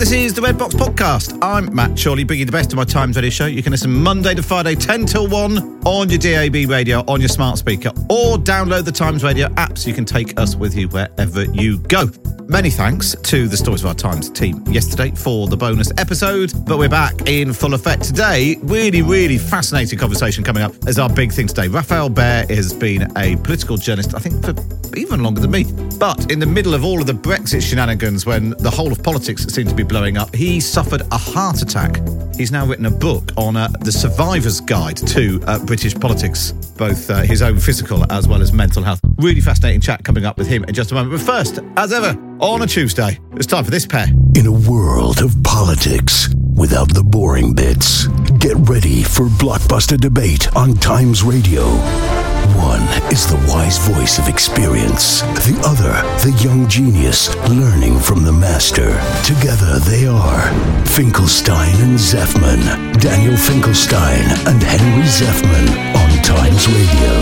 [0.00, 1.38] This is the Red Box Podcast.
[1.42, 3.44] I'm Matt Chorley, bringing the best of my Times Radio show.
[3.44, 7.28] You can listen Monday to Friday, 10 till 1 on your DAB radio, on your
[7.28, 10.88] smart speaker, or download the Times Radio app so you can take us with you
[10.88, 12.08] wherever you go.
[12.48, 16.78] Many thanks to the Stories of Our Times team yesterday for the bonus episode, but
[16.78, 18.56] we're back in full effect today.
[18.62, 21.68] Really, really fascinating conversation coming up as our big thing today.
[21.68, 24.54] Rafael Behr has been a political journalist, I think, for
[24.96, 25.64] even longer than me.
[26.00, 29.44] But in the middle of all of the Brexit shenanigans, when the whole of politics
[29.44, 32.00] seemed to be blowing up, he suffered a heart attack.
[32.36, 37.10] He's now written a book on uh, the survivor's guide to uh, British politics, both
[37.10, 39.00] uh, his own physical as well as mental health.
[39.18, 41.18] Really fascinating chat coming up with him in just a moment.
[41.18, 44.06] But first, as ever, on a Tuesday, it's time for this pair.
[44.36, 48.06] In a world of politics without the boring bits,
[48.38, 52.29] get ready for blockbuster debate on Times Radio.
[52.56, 55.92] One is the wise voice of experience, the other,
[56.24, 58.90] the young genius learning from the master.
[59.24, 60.42] Together they are
[60.86, 62.60] Finkelstein and Zeffman,
[63.00, 67.14] Daniel Finkelstein and Henry Zeffman on Times Radio.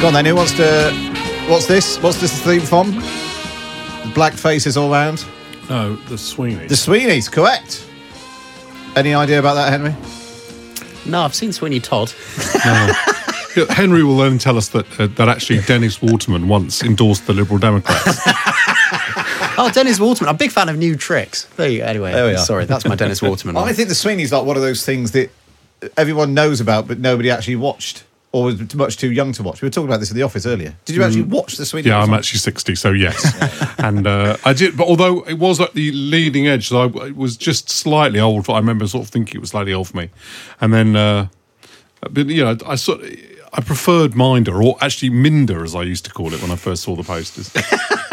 [0.00, 0.92] Go on then, who wants to.
[1.48, 1.98] What's this?
[2.02, 2.92] What's this theme from?
[2.96, 5.24] The black faces all round.
[5.70, 6.66] No, the Sweeney.
[6.66, 7.86] The Sweeneys, correct.
[8.94, 9.94] Any idea about that, Henry?
[11.06, 12.12] No, I've seen Sweeney Todd.
[12.64, 12.92] No.
[13.70, 17.58] Henry will then tell us that uh, that actually Dennis Waterman once endorsed the Liberal
[17.58, 18.20] Democrats.
[19.58, 20.28] Oh, Dennis Waterman.
[20.28, 21.44] I'm a big fan of new tricks.
[21.56, 21.86] There you go.
[21.86, 22.38] Anyway, There we are.
[22.38, 23.56] sorry, that's my Dennis Waterman.
[23.56, 25.30] I think the Sweeney's like one of those things that
[25.96, 28.04] everyone knows about, but nobody actually watched,
[28.36, 29.62] or was much too young to watch.
[29.62, 30.76] We were talking about this in the office earlier.
[30.84, 31.64] Did you actually watch the?
[31.64, 31.84] Mm.
[31.86, 33.74] yeah, I'm actually 60, so yes.
[33.78, 37.16] and uh, I did, but although it was at the leading edge, so I it
[37.16, 38.48] was just slightly old.
[38.50, 40.10] I remember sort of thinking it was slightly old for me.
[40.60, 41.28] And then, uh,
[42.10, 43.10] but you know, I sort of,
[43.54, 46.82] I preferred Minder, or actually Minder, as I used to call it when I first
[46.82, 47.50] saw the posters.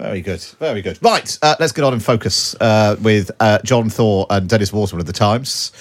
[0.00, 0.98] Very good, very good.
[1.02, 5.00] Right, uh, let's get on and focus uh, with uh, John Thaw and Dennis Waterman
[5.00, 5.72] of the Times.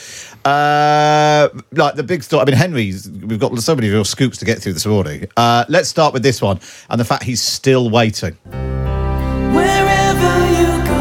[0.46, 2.42] Uh, like the big story.
[2.42, 3.10] I mean, Henry's.
[3.10, 5.28] We've got so many real scoops to get through this morning.
[5.36, 8.38] Uh, let's start with this one and the fact he's still waiting.
[9.54, 11.00] Wherever you go,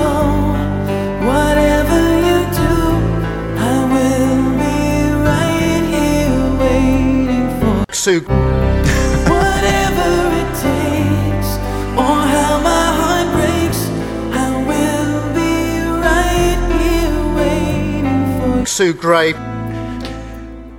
[18.79, 19.33] Sue Gray,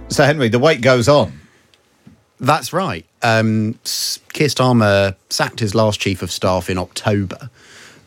[0.07, 1.37] So, Henry, the wait goes on.
[2.39, 3.05] That's right.
[3.21, 3.73] Um,
[4.31, 7.49] Keir Starmer sacked his last chief of staff in October.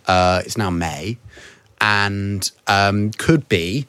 [0.07, 1.19] Uh, it's now May,
[1.79, 3.87] and um, could be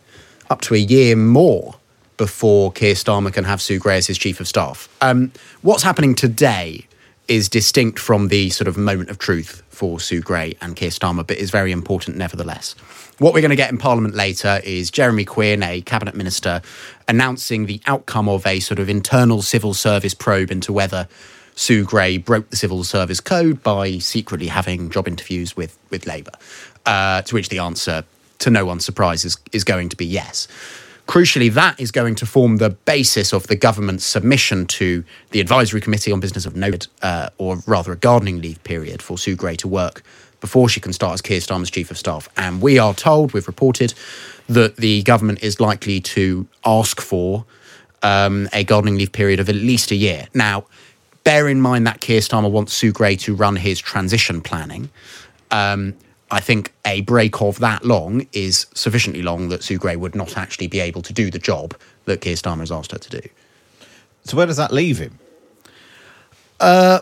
[0.50, 1.76] up to a year more
[2.18, 4.90] before Keir Starmer can have Sue Gray as his chief of staff.
[5.00, 5.32] Um,
[5.62, 6.86] what's happening today
[7.30, 11.26] is distinct from the sort of moment of truth for Sue Gray and Keir Starmer,
[11.26, 12.76] but is very important nevertheless.
[13.24, 16.62] What we're going to get in Parliament later is Jeremy Quinn, a cabinet minister,
[17.08, 21.08] announcing the outcome of a sort of internal civil service probe into whether
[21.56, 26.34] Sue Gray broke the civil service code by secretly having job interviews with with Labour.
[26.86, 28.04] Uh, to which the answer,
[28.40, 30.50] to no one's surprise, is, is going to be yes.
[31.08, 35.80] Crucially, that is going to form the basis of the government's submission to the Advisory
[35.80, 39.56] Committee on Business of Note, uh, or rather a gardening leave period for Sue Gray
[39.56, 40.04] to work
[40.44, 42.28] before she can start as Keir Starmer's Chief of Staff.
[42.36, 43.94] And we are told, we've reported,
[44.50, 47.46] that the government is likely to ask for
[48.02, 50.28] um, a gardening leave period of at least a year.
[50.34, 50.66] Now,
[51.24, 54.90] bear in mind that Keir Starmer wants Sue Gray to run his transition planning.
[55.50, 55.94] Um,
[56.30, 60.36] I think a break of that long is sufficiently long that Sue Gray would not
[60.36, 61.74] actually be able to do the job
[62.04, 63.30] that Keir Starmer has asked her to do.
[64.26, 65.20] So where does that leave him?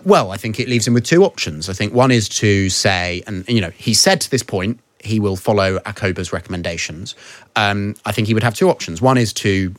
[0.05, 1.69] Well, I think it leaves him with two options.
[1.69, 5.19] I think one is to say, and you know, he said to this point he
[5.19, 7.15] will follow Acoba's recommendations.
[7.55, 9.01] Um, I think he would have two options.
[9.01, 9.73] One is to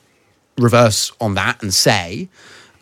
[0.58, 2.28] reverse on that and say,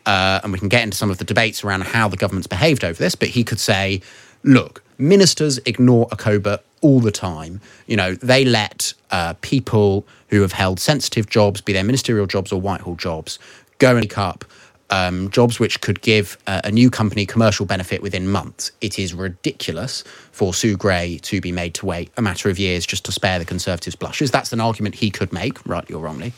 [0.07, 2.85] uh, and we can get into some of the debates around how the government's behaved
[2.85, 4.01] over this, but he could say,
[4.43, 7.61] look, ministers ignore Acoba all the time.
[7.87, 12.53] You know, they let uh, people who have held sensitive jobs, be they ministerial jobs
[12.53, 13.39] or Whitehall jobs,
[13.79, 14.45] go and pick up
[14.91, 18.73] um, jobs which could give uh, a new company commercial benefit within months.
[18.81, 20.03] It is ridiculous
[20.33, 23.39] for Sue Gray to be made to wait a matter of years just to spare
[23.39, 24.31] the Conservatives blushes.
[24.31, 26.33] That's an argument he could make, rightly or wrongly.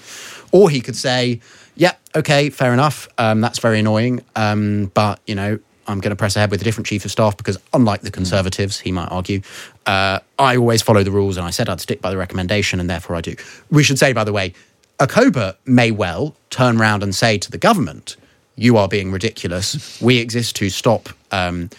[0.52, 1.40] Or he could say,
[1.76, 3.08] yeah, okay, fair enough.
[3.18, 4.22] Um, that's very annoying.
[4.36, 7.36] Um, but, you know, I'm going to press ahead with a different chief of staff
[7.36, 9.40] because, unlike the Conservatives, he might argue,
[9.86, 12.88] uh, I always follow the rules and I said I'd stick by the recommendation and
[12.88, 13.34] therefore I do.
[13.70, 14.54] We should say, by the way,
[14.98, 18.16] Acoba may well turn round and say to the government,
[18.56, 20.00] you are being ridiculous.
[20.00, 21.70] We exist to stop um,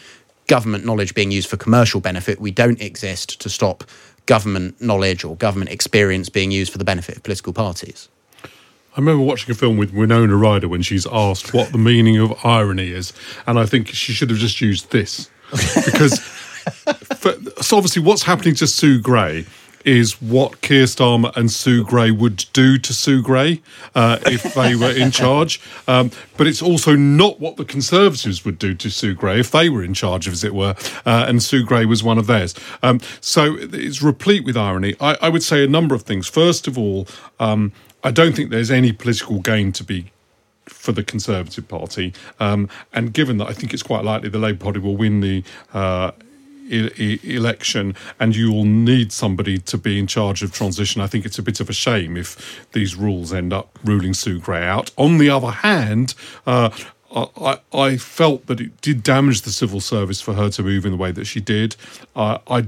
[0.47, 2.39] government knowledge being used for commercial benefit.
[2.39, 3.83] We don't exist to stop
[4.25, 8.09] government knowledge or government experience being used for the benefit of political parties.
[8.95, 12.45] I remember watching a film with Winona Ryder when she's asked what the meaning of
[12.45, 13.11] irony is,
[13.47, 15.31] and I think she should have just used this
[15.85, 16.19] because
[17.17, 19.45] for, so obviously what's happening to Sue Gray
[19.83, 23.61] is what Keir Starmer and Sue Gray would do to Sue Gray
[23.95, 25.61] uh, if they were in charge.
[25.87, 29.69] Um, but it's also not what the Conservatives would do to Sue Gray if they
[29.69, 30.75] were in charge, as it were,
[31.05, 32.55] uh, and Sue Gray was one of theirs.
[32.81, 34.95] Um, so it's replete with irony.
[34.99, 36.27] I, I would say a number of things.
[36.27, 37.07] First of all,
[37.39, 37.71] um,
[38.03, 40.11] I don't think there's any political gain to be
[40.65, 42.13] for the Conservative Party.
[42.39, 45.43] Um, and given that I think it's quite likely the Labour Party will win the
[45.73, 46.11] uh,
[46.69, 51.25] e- election and you will need somebody to be in charge of transition, I think
[51.25, 54.91] it's a bit of a shame if these rules end up ruling Sue Gray out.
[54.97, 56.15] On the other hand,
[56.45, 56.69] uh,
[57.15, 60.91] I, I felt that it did damage the civil service for her to move in
[60.91, 61.75] the way that she did.
[62.15, 62.65] Uh, I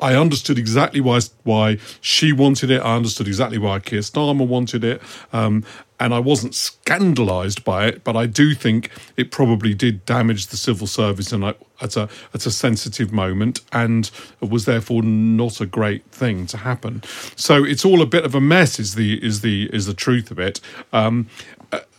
[0.00, 2.80] I understood exactly why why she wanted it.
[2.82, 5.00] I understood exactly why Keir Starmer wanted it,
[5.32, 5.64] um,
[6.00, 8.04] and I wasn't scandalised by it.
[8.04, 12.46] But I do think it probably did damage the civil service, and at a at
[12.46, 14.10] a sensitive moment, and
[14.40, 17.02] was therefore not a great thing to happen.
[17.36, 18.78] So it's all a bit of a mess.
[18.78, 20.60] Is the is the is the truth of it.
[20.92, 21.28] Um,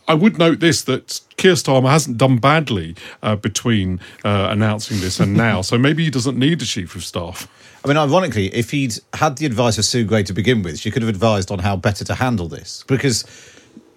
[0.07, 5.19] I would note this that Keir Starmer hasn't done badly uh, between uh, announcing this
[5.19, 7.47] and now, so maybe he doesn't need a chief of staff.
[7.85, 10.89] I mean, ironically, if he'd had the advice of Sue Gray to begin with, she
[10.89, 12.83] could have advised on how better to handle this.
[12.87, 13.25] Because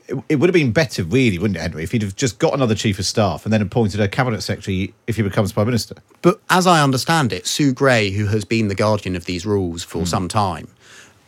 [0.07, 2.53] it, it would have been better, really, wouldn't it, Henry, if he'd have just got
[2.53, 5.95] another chief of staff and then appointed a cabinet secretary if he becomes prime minister.
[6.21, 9.83] But as I understand it, Sue Gray, who has been the guardian of these rules
[9.85, 10.69] for some time,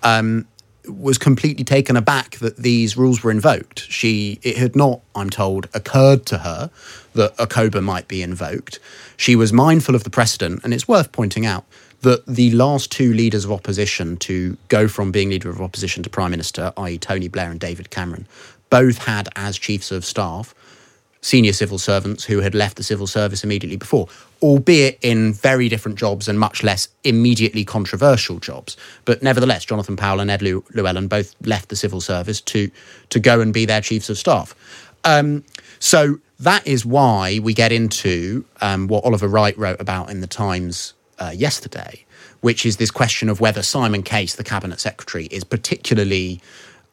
[0.02, 0.46] um,
[0.86, 3.80] was completely taken aback that these rules were invoked.
[3.90, 6.70] She, it had not, I'm told, occurred to her
[7.14, 8.80] that Acoba might be invoked.
[9.16, 11.64] She was mindful of the precedent, and it's worth pointing out
[12.02, 16.10] that the last two leaders of opposition to go from being leader of opposition to
[16.10, 18.26] prime minister, i.e., Tony Blair and David Cameron,
[18.70, 20.54] both had as chiefs of staff
[21.22, 24.08] senior civil servants who had left the civil service immediately before,
[24.42, 28.76] albeit in very different jobs and much less immediately controversial jobs.
[29.04, 32.70] But nevertheless, Jonathan Powell and Ed Llew- Llewellyn both left the civil service to
[33.10, 34.54] to go and be their chiefs of staff.
[35.04, 35.44] Um,
[35.78, 40.26] so that is why we get into um, what Oliver Wright wrote about in the
[40.26, 42.04] Times uh, yesterday,
[42.40, 46.40] which is this question of whether Simon Case, the cabinet secretary, is particularly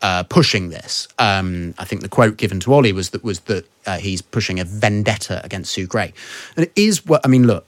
[0.02, 1.08] uh, pushing this.
[1.18, 4.60] Um, I think the quote given to Ollie was that was that uh, he's pushing
[4.60, 6.14] a vendetta against Sue Gray,
[6.56, 7.48] and it is what I mean.
[7.48, 7.66] Look,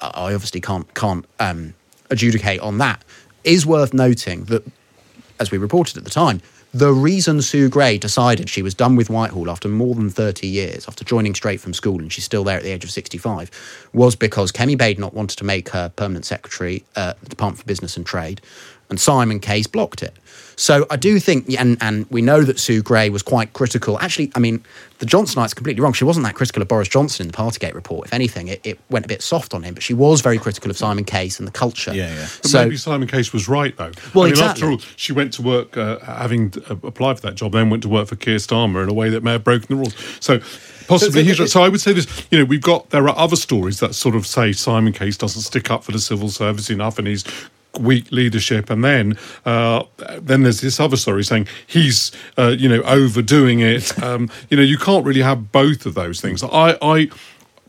[0.00, 1.74] I obviously can't can't um,
[2.10, 3.04] adjudicate on that.
[3.44, 4.64] It Is worth noting that,
[5.38, 6.40] as we reported at the time,
[6.76, 10.86] the reason Sue Gray decided she was done with Whitehall after more than 30 years,
[10.86, 13.50] after joining straight from school, and she's still there at the age of 65,
[13.94, 17.96] was because Kemi Badenoch wanted to make her permanent secretary at the Department for Business
[17.96, 18.42] and Trade,
[18.88, 20.16] and Simon Case blocked it.
[20.56, 23.98] So I do think, and, and we know that Sue Gray was quite critical.
[24.00, 24.64] Actually, I mean,
[25.00, 25.92] the Johnsonites completely wrong.
[25.92, 28.06] She wasn't that critical of Boris Johnson in the Partygate report.
[28.06, 30.70] If anything, it, it went a bit soft on him, but she was very critical
[30.70, 31.94] of Simon Case and the culture.
[31.94, 32.28] Yeah, yeah.
[32.40, 33.92] But So maybe Simon Case was right, though.
[34.14, 34.62] Well, I mean, exactly.
[34.62, 37.82] after all, she went to work, uh, having uh, applied for that job, then went
[37.82, 39.94] to work for Keir Starmer in a way that may have broken the rules.
[40.20, 40.40] So
[40.88, 41.50] possibly he's right.
[41.50, 42.26] So I would say this.
[42.30, 45.42] You know, we've got there are other stories that sort of say Simon Case doesn't
[45.42, 47.24] stick up for the civil service enough, and he's
[47.78, 49.82] weak leadership and then uh,
[50.20, 54.62] then there's this other story saying he's uh, you know overdoing it um, you know
[54.62, 57.10] you can't really have both of those things I, I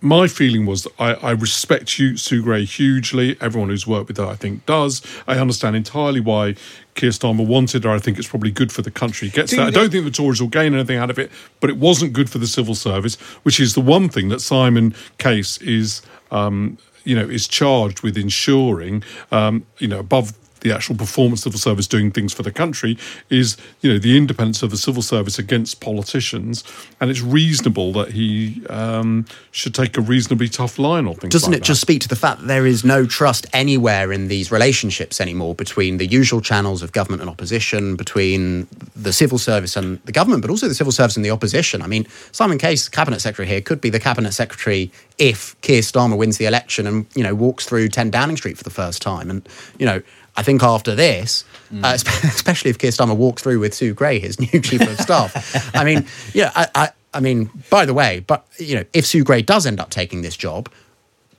[0.01, 3.37] my feeling was that I, I respect you, Sue Gray, hugely.
[3.41, 5.01] Everyone who's worked with her, I think, does.
[5.27, 6.55] I understand entirely why
[6.95, 7.89] Keir Starmer wanted her.
[7.89, 9.29] I think it's probably good for the country.
[9.29, 9.67] Gets Do that.
[9.67, 12.29] I don't think the Tories will gain anything out of it, but it wasn't good
[12.29, 17.15] for the civil service, which is the one thing that Simon Case is, um, you
[17.15, 20.33] know, is charged with ensuring, um, you know, above
[20.67, 22.97] the actual performance of the service doing things for the country
[23.29, 26.63] is you know the independence of the civil service against politicians
[26.99, 31.51] and it's reasonable that he um, should take a reasonably tough line on things Doesn't
[31.51, 34.51] like it just speak to the fact that there is no trust anywhere in these
[34.51, 39.99] relationships anymore between the usual channels of government and opposition, between the civil service and
[40.03, 41.81] the government, but also the civil service and the opposition?
[41.81, 46.17] I mean, Simon Case, cabinet secretary here, could be the cabinet secretary if Keir Starmer
[46.17, 49.29] wins the election and you know walks through 10 Downing Street for the first time.
[49.29, 49.47] And
[49.77, 50.01] you know,
[50.37, 51.43] I think after this,
[51.83, 55.75] uh, especially if Keir Starmer walks through with Sue Gray, his new chief of staff.
[55.75, 59.23] I mean, yeah, I, I, I mean, by the way, but you know, if Sue
[59.23, 60.69] Gray does end up taking this job,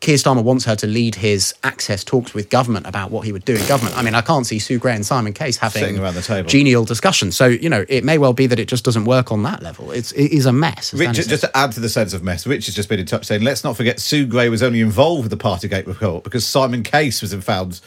[0.00, 3.44] Keir Starmer wants her to lead his access talks with government about what he would
[3.44, 3.96] do in government.
[3.96, 6.48] I mean, I can't see Sue Gray and Simon Case having Sitting around the table.
[6.48, 7.36] genial discussions.
[7.36, 9.90] So, you know, it may well be that it just doesn't work on that level.
[9.90, 10.94] It's, it is a mess.
[10.94, 13.24] Richard, just to add to the sense of mess, Rich has just been in touch
[13.24, 16.84] saying, let's not forget Sue Gray was only involved with the Partygate report because Simon
[16.84, 17.80] Case was found,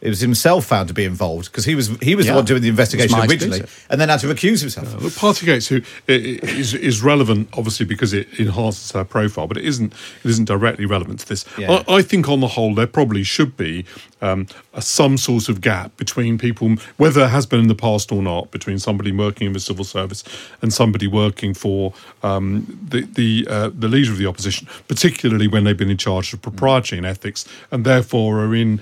[0.00, 2.32] it was himself found to be involved because he was he was Yeah.
[2.32, 3.86] the one doing the investigation originally exclusive.
[3.88, 4.92] and then had to recuse himself.
[5.00, 5.76] Well, Partygate who
[6.08, 9.92] i- i- is is relevant, obviously, because it enhances her profile, but it isn't
[10.24, 11.44] it isn't directly relevant to this.
[11.58, 11.82] Yeah.
[11.88, 13.84] I, I think, on the whole, there probably should be
[14.20, 18.10] um, a, some sort of gap between people, whether it has been in the past
[18.12, 20.24] or not, between somebody working in the civil service
[20.62, 25.64] and somebody working for um, the the uh, the leader of the opposition, particularly when
[25.64, 28.80] they've been in charge of propriety and ethics, and therefore are in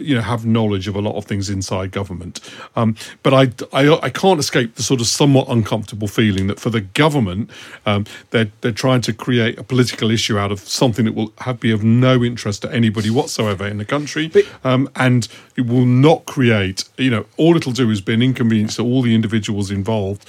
[0.00, 2.40] you know have knowledge of a lot of things inside government.
[2.76, 3.42] Um, but I,
[3.72, 7.50] I I can't escape the sort of somewhat uncomfortable feeling that for the government
[7.86, 11.60] um, they're they're trying to create a political issue out of something that will have
[11.60, 14.30] be of no interest to anybody whatsoever in the country
[14.64, 18.76] um, and it will not create you know all it'll do is be an inconvenience
[18.76, 20.28] to all the individuals involved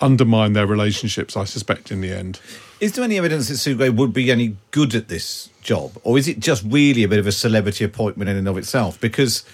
[0.00, 2.40] undermine their relationships I suspect in the end
[2.80, 6.28] Is there any evidence that Gray would be any good at this job, or is
[6.28, 9.00] it just really a bit of a celebrity appointment in and of itself?
[9.00, 9.44] Because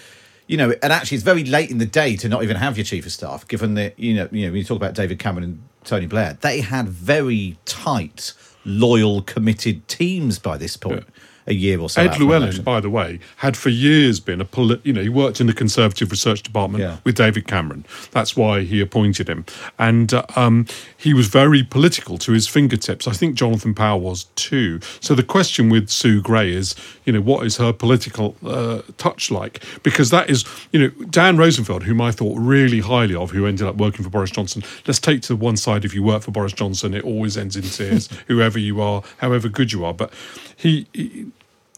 [0.47, 2.85] you know, and actually, it's very late in the day to not even have your
[2.85, 3.47] chief of staff.
[3.47, 6.37] Given that you know, you know, when you talk about David Cameron and Tony Blair,
[6.41, 11.05] they had very tight, loyal, committed teams by this point.
[11.47, 12.01] A year or so.
[12.01, 15.39] Ed Llewellyn, by the way, had for years been a polit- you know he worked
[15.39, 16.97] in the Conservative Research Department Yeah.
[17.03, 17.85] with David Cameron.
[18.11, 19.45] That's why he appointed him,
[19.77, 20.65] and uh, um,
[20.97, 23.07] he was very political to his fingertips.
[23.07, 24.79] I think Jonathan Powell was too.
[25.01, 26.73] So the question with Sue Gray is,
[27.05, 29.63] you know, what is her political uh, touch like?
[29.83, 33.67] Because that is, you know, Dan Rosenfeld, whom I thought really highly of, who ended
[33.67, 34.63] up working for Boris Johnson.
[34.87, 37.61] Let's take to one side: if you work for Boris Johnson, it always ends in
[37.63, 39.93] tears, whoever you are, however good you are.
[39.93, 40.11] But
[40.55, 41.27] he, he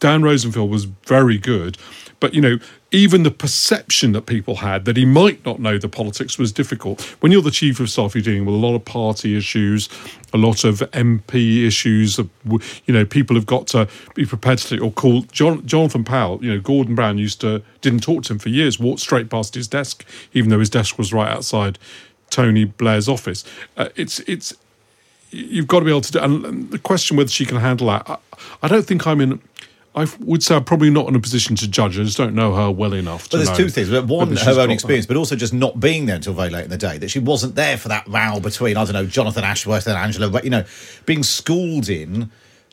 [0.00, 1.76] Dan Rosenfeld was very good,
[2.20, 2.58] but you know,
[2.90, 7.02] even the perception that people had that he might not know the politics was difficult.
[7.20, 9.88] When you're the chief of staff, you're dealing with a lot of party issues,
[10.32, 12.18] a lot of MP issues.
[12.18, 16.42] You know, people have got to be prepared to or call John, Jonathan Powell.
[16.42, 19.54] You know, Gordon Brown used to didn't talk to him for years, walked straight past
[19.54, 21.78] his desk, even though his desk was right outside
[22.30, 23.44] Tony Blair's office.
[23.76, 24.54] Uh, it's it's
[25.30, 26.18] you've got to be able to do.
[26.18, 28.18] And the question whether she can handle that, I,
[28.62, 29.40] I don't think I'm in.
[29.94, 31.98] I would say I'm probably not in a position to judge.
[31.98, 33.24] I just don't know her well enough.
[33.24, 33.90] To But there's know two things.
[33.90, 35.14] One, her own experience, that.
[35.14, 36.98] but also just not being there until very late in the day.
[36.98, 40.30] That she wasn't there for that row between, I don't know, Jonathan Ashworth and Angela.
[40.30, 40.64] But, you know,
[41.04, 42.30] being schooled in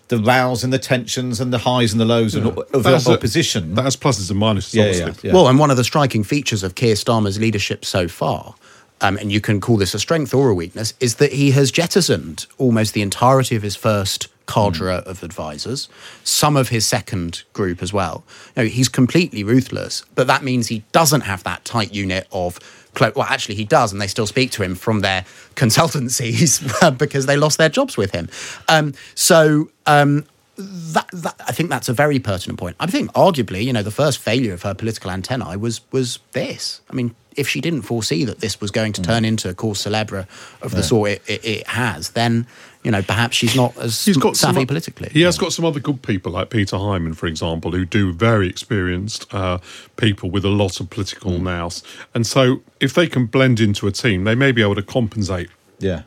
[0.09, 3.07] the rows and the tensions and the highs and the lows and of the That's
[3.07, 3.73] a- opposition.
[3.73, 5.29] That has pluses and minuses, Yeah, obviously.
[5.29, 5.33] yeah.
[5.33, 8.53] Well, and one of the striking features of Keir Starmer's leadership so far,
[9.01, 11.71] um, and you can call this a strength or a weakness, is that he has
[11.71, 15.89] jettisoned almost the entirety of his first cadre of advisors,
[16.23, 18.23] some of his second group as well.
[18.55, 22.59] You know, he's completely ruthless, but that means he doesn't have that tight unit of.
[22.97, 25.23] Well, actually, he does, and they still speak to him from their
[25.55, 28.29] consultancies because they lost their jobs with him.
[28.69, 30.25] Um, so um,
[30.57, 32.75] that, that I think that's a very pertinent point.
[32.79, 36.81] I think arguably, you know, the first failure of her political antennae was was this.
[36.89, 39.05] I mean, if she didn't foresee that this was going to Mm.
[39.05, 40.27] turn into a cause celebre
[40.61, 42.47] of the sort it, it, it has, then
[42.83, 45.09] you know perhaps she's not as He's got savvy some, politically.
[45.11, 48.47] He has got some other good people like Peter Hyman, for example, who do very
[48.47, 49.57] experienced uh,
[49.97, 51.41] people with a lot of political Mm.
[51.43, 51.83] nous.
[52.13, 55.49] And so, if they can blend into a team, they may be able to compensate
[55.79, 56.03] yeah.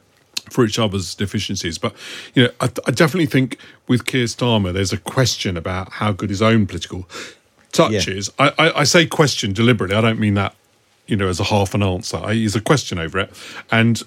[0.53, 1.79] For each other's deficiencies.
[1.79, 1.95] But
[2.35, 6.31] you know, I, I definitely think with Keir Starmer, there's a question about how good
[6.31, 7.09] his own political
[7.73, 8.15] touch Yeah.
[8.15, 8.31] is.
[8.39, 9.97] I, I, I say question deliberately.
[9.97, 10.55] I don't mean that
[11.07, 12.17] you know as a half an answer.
[12.19, 13.31] I use a question over it,
[13.71, 14.03] and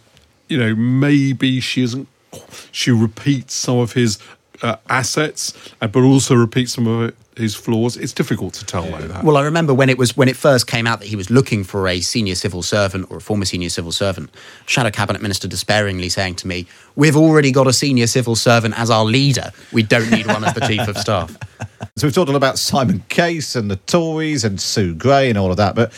[0.48, 2.08] you know maybe she isn't.
[2.72, 4.18] She repeats some of his
[4.62, 7.98] uh, assets, uh, but also repeats some of it, his flaws.
[7.98, 9.24] It's difficult to tell like that.
[9.24, 11.64] Well, I remember when it was when it first came out that he was looking
[11.64, 14.30] for a senior civil servant or a former senior civil servant.
[14.66, 18.90] Shadow cabinet minister despairingly saying to me, "We've already got a senior civil servant as
[18.90, 19.52] our leader.
[19.72, 21.38] We don't need one as the chief of staff."
[21.98, 25.52] So we've talked all about Simon Case and the Tories and Sue Gray and all
[25.52, 25.92] of that, but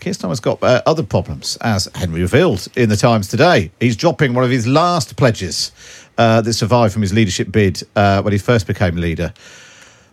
[0.00, 3.70] Keir Starmer's got uh, other problems, as Henry revealed in the Times today.
[3.80, 5.72] He's dropping one of his last pledges
[6.16, 9.32] uh, that survived from his leadership bid uh, when he first became leader.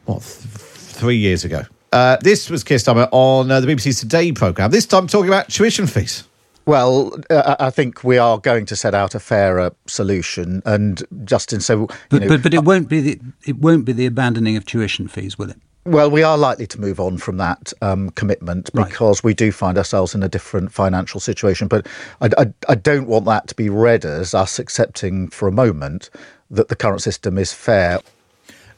[0.05, 0.66] What, th-
[0.97, 1.63] three years ago?
[1.93, 4.71] Uh, this was Keir Starmer on uh, the BBC's Today programme.
[4.71, 6.23] This time talking about tuition fees.
[6.65, 10.61] Well, uh, I think we are going to set out a fairer solution.
[10.65, 13.93] And Justin, so you But, know, but, but it won't be the it won't be
[13.93, 15.57] the abandoning of tuition fees, will it?
[15.85, 18.89] Well, we are likely to move on from that um, commitment Right.
[18.89, 21.69] because we do find ourselves in a different financial situation.
[21.69, 21.87] But
[22.19, 26.09] I, I, I don't want that to be read as us accepting for a moment
[26.51, 28.01] that the current system is fair.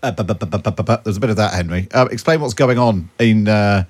[0.01, 1.88] Uh, There's a bit of that, Henry.
[1.91, 3.84] Uh, explain what's going on in uh,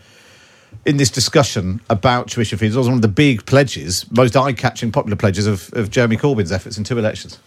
[0.86, 2.75] in this discussion about tuition fees.
[2.75, 6.51] It was one of the big pledges, most eye-catching, popular pledges of, of Jeremy Corbyn's
[6.51, 7.39] efforts in two elections.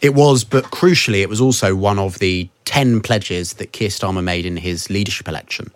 [0.00, 4.22] It was, but crucially, it was also one of the 10 pledges that Keir Starmer
[4.22, 5.70] made in his leadership election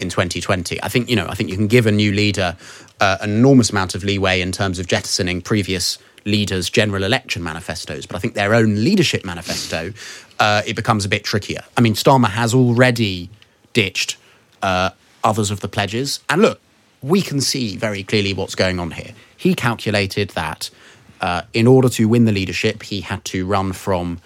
[0.00, 0.82] in 2020.
[0.82, 2.56] I think, you know, I think you can give a new leader
[3.00, 8.06] uh, an enormous amount of leeway in terms of jettisoning previous leaders' general election manifestos,
[8.06, 9.92] but I think their own leadership manifesto,
[10.40, 11.62] uh, it becomes a bit trickier.
[11.76, 13.30] I mean, Starmer has already
[13.72, 14.16] ditched
[14.62, 14.90] uh,
[15.22, 16.20] others of the pledges.
[16.28, 16.60] And look,
[17.02, 19.12] we can see very clearly what's going on here.
[19.36, 20.70] He calculated that
[21.20, 24.18] uh, in order to win the leadership, he had to run from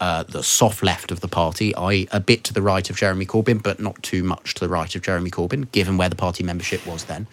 [0.00, 3.26] uh, the soft left of the party, i.e., a bit to the right of Jeremy
[3.26, 6.42] Corbyn, but not too much to the right of Jeremy Corbyn, given where the party
[6.42, 7.26] membership was then.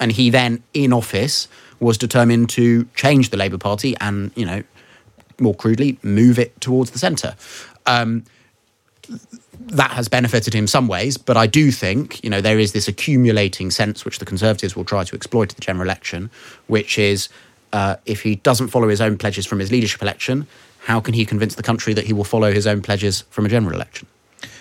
[0.00, 1.48] And he then, in office,
[1.80, 4.62] was determined to change the Labour Party and, you know,
[5.40, 7.34] more crudely, move it towards the centre.
[7.86, 8.24] Um,
[9.60, 12.88] that has benefited him some ways, but I do think, you know, there is this
[12.88, 16.30] accumulating sense which the Conservatives will try to exploit at the general election,
[16.66, 17.28] which is
[17.72, 20.46] uh, if he doesn't follow his own pledges from his leadership election,
[20.84, 23.48] how can he convince the country that he will follow his own pledges from a
[23.48, 24.06] general election?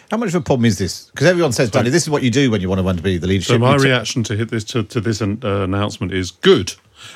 [0.09, 1.09] How much of a problem is this?
[1.09, 3.03] Because everyone says, Danny, this is what you do when you want to want to
[3.03, 3.55] be the leadership.
[3.55, 6.73] So my t- reaction to hit this to, to this uh, announcement is good.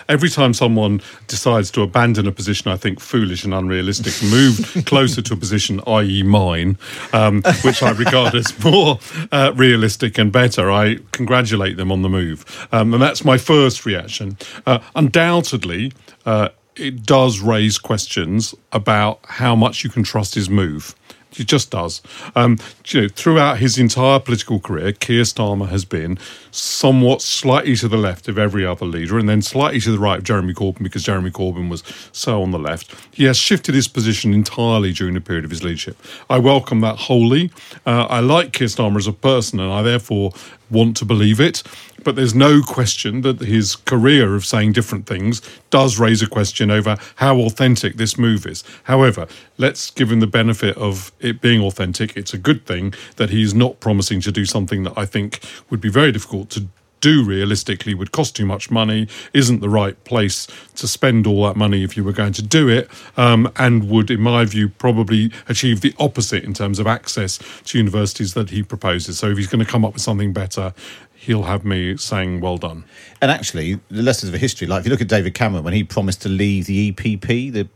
[0.10, 5.22] Every time someone decides to abandon a position, I think foolish and unrealistic, move closer
[5.22, 6.78] to a position, i.e., mine,
[7.14, 9.00] um, which I regard as more
[9.32, 10.72] uh, realistic and better.
[10.72, 14.38] I congratulate them on the move, um, and that's my first reaction.
[14.66, 15.92] Uh, undoubtedly,
[16.26, 20.96] uh, it does raise questions about how much you can trust his move.
[21.36, 22.02] It just does.
[22.36, 26.18] Um, you know, throughout his entire political career, Keir Starmer has been
[26.52, 30.20] somewhat slightly to the left of every other leader, and then slightly to the right
[30.20, 32.96] of Jeremy Corbyn because Jeremy Corbyn was so on the left.
[33.12, 35.98] He has shifted his position entirely during the period of his leadership.
[36.30, 37.52] I welcome that wholly.
[37.86, 40.32] Uh, I like Keir Starmer as a person, and I therefore
[40.70, 41.64] want to believe it.
[42.04, 46.72] But there's no question that his career of saying different things does raise a question
[46.72, 48.64] over how authentic this move is.
[48.84, 49.28] However,
[49.58, 52.16] let's give him the benefit of it being authentic.
[52.16, 55.82] It's a good thing that he's not promising to do something that I think would
[55.82, 56.68] be very difficult to
[57.08, 61.56] do realistically would cost too much money, isn't the right place to spend all that
[61.56, 65.32] money if you were going to do it, um, and would, in my view, probably
[65.48, 69.18] achieve the opposite in terms of access to universities that he proposes.
[69.18, 70.74] So if he's going to come up with something better,
[71.28, 72.84] he'll have me saying, well done.
[73.22, 75.84] And actually, the lessons of history, like if you look at David Cameron when he
[75.84, 77.68] promised to leave the EPP, the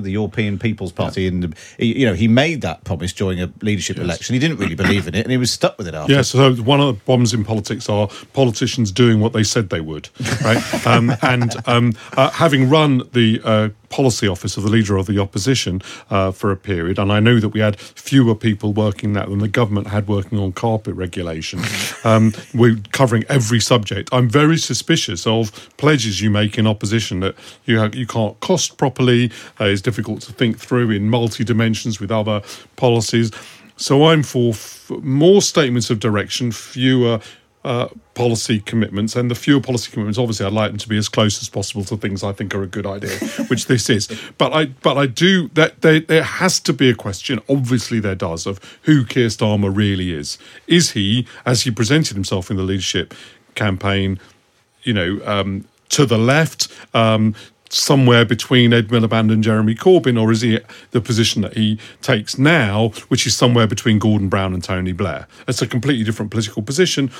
[0.00, 3.52] the European People's Party, and the, he- you know he made that promise during a
[3.62, 4.32] leadership election.
[4.34, 6.12] He didn't really believe in it, and he was stuck with it after.
[6.12, 9.80] Yeah, so one of the problems in politics are politicians doing what they said they
[9.80, 10.08] would,
[10.44, 10.86] right?
[10.86, 15.18] um, and um, uh, having run the uh, policy office of the leader of the
[15.18, 19.28] opposition uh, for a period, and I know that we had fewer people working that
[19.28, 21.60] than the government had working on carpet regulation.
[22.02, 24.08] Um, we're covering every subject.
[24.10, 27.34] I'm very suspicious of pledges you make in opposition that
[27.66, 29.30] you have, you can't cost properly.
[29.60, 32.42] Uh, it's difficult to think through in multi dimensions with other
[32.76, 33.32] policies.
[33.76, 37.20] So I'm for f- more statements of direction, fewer
[37.64, 40.18] uh, policy commitments, and the fewer policy commitments.
[40.18, 42.62] Obviously, I'd like them to be as close as possible to things I think are
[42.62, 43.18] a good idea,
[43.48, 44.08] which this is.
[44.38, 45.82] But I, but I do that.
[45.82, 47.40] There, there has to be a question.
[47.48, 50.38] Obviously, there does of who Keir Starmer really is.
[50.66, 53.14] Is he, as he presented himself in the leadership
[53.54, 54.18] campaign,
[54.82, 56.68] you know, um, to the left?
[56.94, 57.34] Um,
[57.72, 60.58] somewhere between Ed Miliband and Jeremy Corbyn, or is he
[60.90, 65.26] the position that he takes now, which is somewhere between Gordon Brown and Tony Blair?
[65.46, 67.10] It's a completely different political position.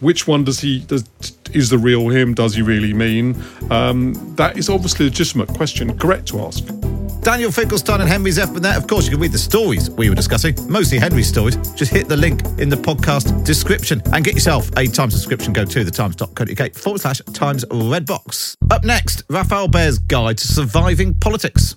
[0.00, 1.04] Which one does he does
[1.52, 2.34] is the real him?
[2.34, 3.42] Does he really mean?
[3.70, 6.64] Um, that is obviously a legitimate question, correct to ask.
[7.24, 8.76] Daniel Finkelstein and Henry Zeffman.
[8.76, 11.56] Of course, you can read the stories we were discussing, mostly Henry's stories.
[11.72, 15.54] Just hit the link in the podcast description and get yourself a Times subscription.
[15.54, 18.56] Go to thetimes.co.uk forward slash Times Redbox.
[18.70, 21.76] Up next, Rafael Behr's Guide to Surviving Politics.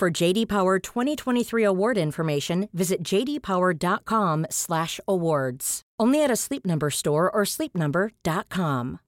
[0.00, 5.82] For JD Power 2023 award information, visit jdpower.com/awards.
[5.98, 9.00] Only at a Sleep Number store or sleepnumber.com.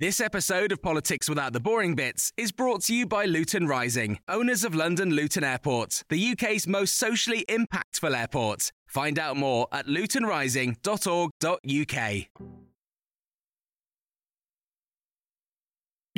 [0.00, 4.18] This episode of Politics Without the Boring Bits is brought to you by Luton Rising,
[4.26, 8.72] owners of London Luton Airport, the UK's most socially impactful airport.
[8.88, 12.69] Find out more at lutonrising.org.uk.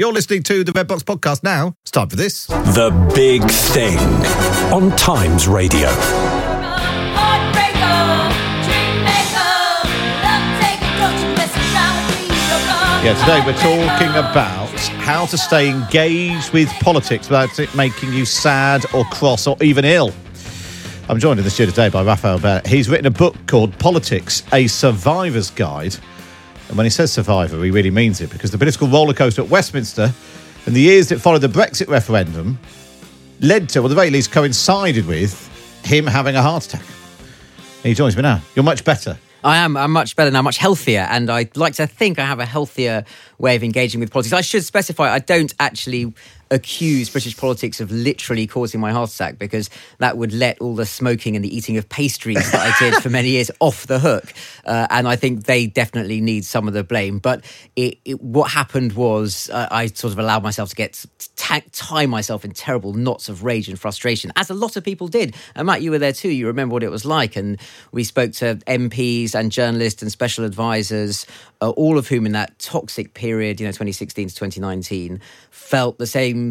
[0.02, 1.76] You're listening to the Redbox podcast now.
[1.82, 2.46] It's time for this.
[2.46, 3.96] The Big Thing
[4.72, 5.88] on Times Radio.
[12.98, 14.70] Yeah, today we're talking about
[15.04, 19.84] how to stay engaged with politics without it making you sad or cross or even
[19.84, 20.12] ill.
[21.08, 22.66] I'm joined in the studio today by Rafael Behr.
[22.66, 25.94] He's written a book called Politics, A Survivor's Guide.
[26.72, 30.10] And when he says survivor, he really means it because the political rollercoaster at Westminster
[30.64, 32.58] and the years that followed the Brexit referendum
[33.40, 35.50] led to, or the very least coincided with,
[35.84, 36.80] him having a heart attack.
[36.80, 38.40] And he joins me now.
[38.54, 39.18] You're much better.
[39.44, 39.76] I am.
[39.76, 43.04] I'm much better now, much healthier, and I'd like to think I have a healthier
[43.36, 44.32] way of engaging with politics.
[44.32, 46.14] I should specify I don't actually
[46.52, 50.86] accuse British politics of literally causing my heart attack because that would let all the
[50.86, 54.32] smoking and the eating of pastries that I did for many years off the hook.
[54.64, 57.18] Uh, and I think they definitely need some of the blame.
[57.18, 61.04] But it, it, what happened was uh, I sort of allowed myself to get
[61.36, 65.08] ta- tie myself in terrible knots of rage and frustration, as a lot of people
[65.08, 65.34] did.
[65.54, 66.30] And Matt, you were there too.
[66.30, 67.34] You remember what it was like.
[67.34, 67.58] And
[67.92, 71.26] we spoke to MPs and journalists and special advisors,
[71.62, 76.06] uh, all of whom in that toxic period, you know, 2016 to 2019, felt the
[76.06, 76.41] same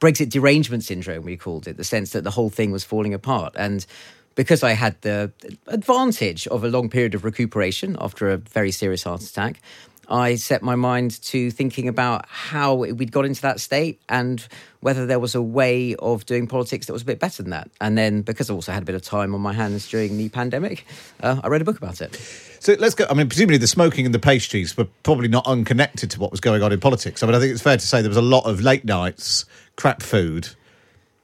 [0.00, 3.54] Brexit derangement syndrome, we called it, the sense that the whole thing was falling apart.
[3.56, 3.86] And
[4.34, 5.32] because I had the
[5.66, 9.60] advantage of a long period of recuperation after a very serious heart attack,
[10.08, 14.46] I set my mind to thinking about how we'd got into that state and
[14.80, 17.68] whether there was a way of doing politics that was a bit better than that.
[17.80, 20.28] And then, because I also had a bit of time on my hands during the
[20.28, 20.86] pandemic,
[21.22, 22.14] uh, I read a book about it.
[22.60, 23.06] So let's go.
[23.10, 26.40] I mean, presumably the smoking and the pastries were probably not unconnected to what was
[26.40, 27.22] going on in politics.
[27.22, 29.44] I mean, I think it's fair to say there was a lot of late nights,
[29.76, 30.50] crap food,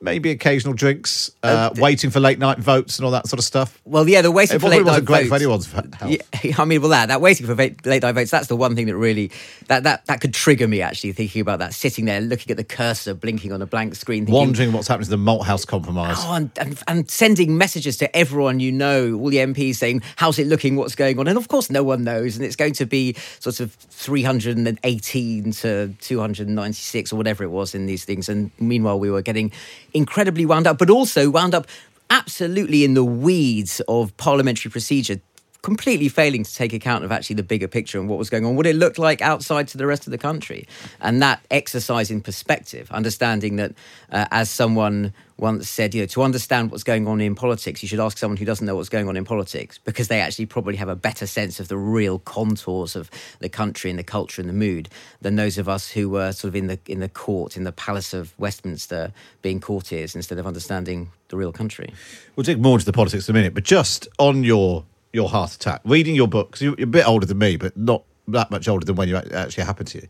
[0.02, 3.80] maybe occasional drinks, uh, waiting for late night votes and all that sort of stuff.
[3.84, 5.28] Well, yeah, the waiting It for late night great votes.
[5.28, 6.10] for anyone's health.
[6.42, 8.30] Yeah, I mean, well, that that waiting for late night votes.
[8.30, 9.30] That's the one thing that really
[9.68, 12.64] that that that could trigger me actually thinking about that, sitting there looking at the
[12.64, 16.16] cursor blinking on a blank screen, thinking, Wondering what's happening to the Malthouse compromise.
[16.20, 20.38] Oh, and, and, and sending messages to everyone you know, all the MPs saying, How's
[20.38, 20.76] it looking?
[20.76, 21.28] What's going on?
[21.28, 22.36] And of course, no one knows.
[22.36, 27.86] And it's going to be sort of 318 to 296 or whatever it was in
[27.86, 28.28] these things.
[28.28, 29.52] And meanwhile, we were getting
[29.94, 31.66] incredibly wound up, but also wound up
[32.10, 35.20] absolutely in the weeds of parliamentary procedure.
[35.62, 38.56] Completely failing to take account of actually the bigger picture and what was going on,
[38.56, 40.66] what it looked like outside to the rest of the country.
[41.00, 43.72] And that exercise in perspective, understanding that,
[44.10, 47.88] uh, as someone once said, you know, to understand what's going on in politics, you
[47.88, 50.76] should ask someone who doesn't know what's going on in politics because they actually probably
[50.76, 54.48] have a better sense of the real contours of the country and the culture and
[54.48, 54.88] the mood
[55.20, 57.72] than those of us who were sort of in the in the court, in the
[57.72, 61.92] palace of Westminster, being courtiers instead of understanding the real country.
[62.36, 65.54] We'll dig more into the politics in a minute, but just on your your heart
[65.54, 68.50] attack, reading your book, 'cause you- you're a bit older than me, but not that
[68.50, 70.08] much older than when act- actually happened to you.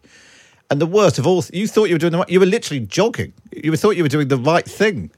[0.70, 2.80] And the worst of all, you thought you were doing the right, you were literally
[2.80, 3.32] jogging.
[3.52, 5.10] You thought you were doing the right thing.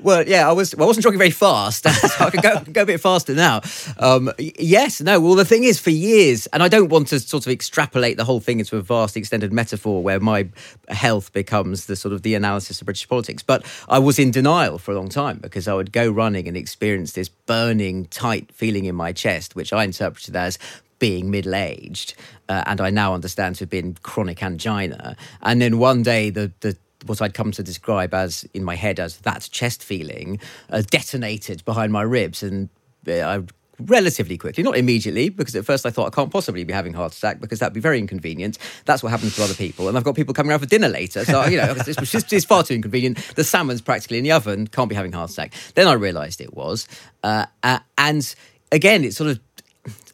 [0.00, 0.74] Well, yeah, I was.
[0.74, 1.82] Well, I wasn't talking very fast.
[1.82, 3.60] so I can go, go a bit faster now.
[3.98, 5.20] Um, yes, no.
[5.20, 8.24] Well, the thing is, for years, and I don't want to sort of extrapolate the
[8.24, 10.48] whole thing into a vast, extended metaphor where my
[10.88, 13.42] health becomes the sort of the analysis of British politics.
[13.42, 16.56] But I was in denial for a long time because I would go running and
[16.56, 20.58] experience this burning, tight feeling in my chest, which I interpreted as
[20.98, 22.14] being middle aged,
[22.48, 25.16] uh, and I now understand to have been chronic angina.
[25.42, 26.76] And then one day, the the
[27.08, 30.40] what I'd come to describe as in my head as that chest feeling
[30.70, 32.68] uh, detonated behind my ribs, and
[33.06, 33.42] uh, I
[33.80, 37.16] relatively quickly, not immediately, because at first I thought I can't possibly be having heart
[37.16, 38.58] attack because that'd be very inconvenient.
[38.84, 41.24] That's what happens to other people, and I've got people coming around for dinner later,
[41.24, 43.18] so you know it's, it's, it's far too inconvenient.
[43.36, 45.52] The salmon's practically in the oven, can't be having heart attack.
[45.74, 46.88] Then I realised it was,
[47.22, 48.34] uh, uh, and
[48.72, 49.40] again, it's sort of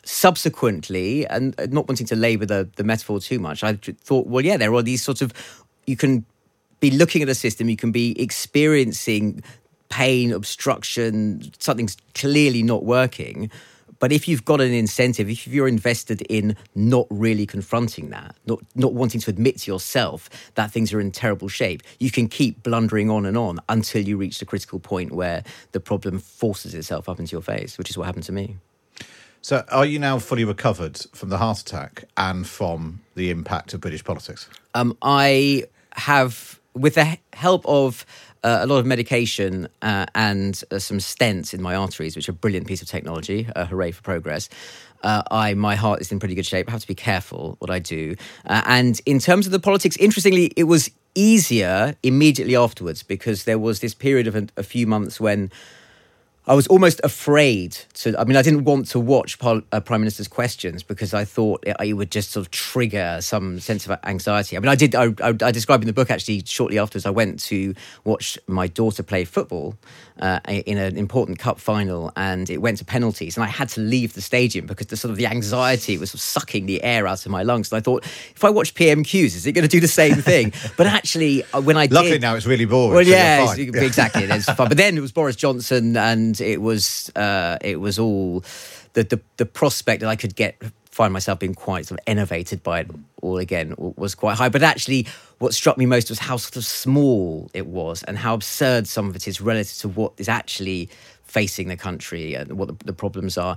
[0.04, 4.56] subsequently, and not wanting to labour the, the metaphor too much, I thought, well, yeah,
[4.56, 5.32] there are these sorts of,
[5.86, 6.24] you can
[6.90, 9.42] be looking at a system, you can be experiencing
[9.88, 13.50] pain, obstruction, something's clearly not working.
[14.00, 18.60] But if you've got an incentive, if you're invested in not really confronting that, not
[18.74, 22.62] not wanting to admit to yourself that things are in terrible shape, you can keep
[22.62, 25.42] blundering on and on until you reach the critical point where
[25.72, 28.56] the problem forces itself up into your face, which is what happened to me.
[29.40, 33.80] So, are you now fully recovered from the heart attack and from the impact of
[33.80, 34.48] British politics?
[34.74, 38.04] Um, I have, with the help of
[38.42, 42.32] uh, a lot of medication uh, and uh, some stents in my arteries, which are
[42.32, 43.48] a brilliant piece of technology.
[43.56, 44.48] Hooray for progress!
[45.04, 46.68] Uh, I my heart is in pretty good shape.
[46.68, 48.16] I have to be careful what I do.
[48.46, 53.58] Uh, and in terms of the politics, interestingly, it was easier immediately afterwards because there
[53.58, 55.52] was this period of a, a few months when.
[56.46, 58.18] I was almost afraid to.
[58.20, 61.74] I mean, I didn't want to watch uh, Prime Minister's questions because I thought it,
[61.82, 64.56] it would just sort of trigger some sense of anxiety.
[64.56, 64.94] I mean, I did.
[64.94, 67.06] I, I, I described in the book actually shortly afterwards.
[67.06, 69.74] I went to watch my daughter play football
[70.20, 73.80] uh, in an important cup final, and it went to penalties, and I had to
[73.80, 77.06] leave the stadium because the sort of the anxiety was sort of sucking the air
[77.06, 77.72] out of my lungs.
[77.72, 80.52] And I thought, if I watch PMQs, is it going to do the same thing?
[80.76, 82.94] but actually, uh, when I Luckily did, now it's really boring.
[82.94, 84.24] well, so yeah, exactly.
[84.24, 84.68] It is fun.
[84.68, 88.44] But then it was Boris Johnson, and it was uh, it was all
[88.94, 90.56] the, the the prospect that I could get
[90.94, 94.48] find myself being quite sort of enervated by it all again was quite high.
[94.48, 98.34] But actually, what struck me most was how sort of small it was, and how
[98.34, 100.88] absurd some of it is relative to what is actually
[101.24, 103.56] facing the country and what the, the problems are.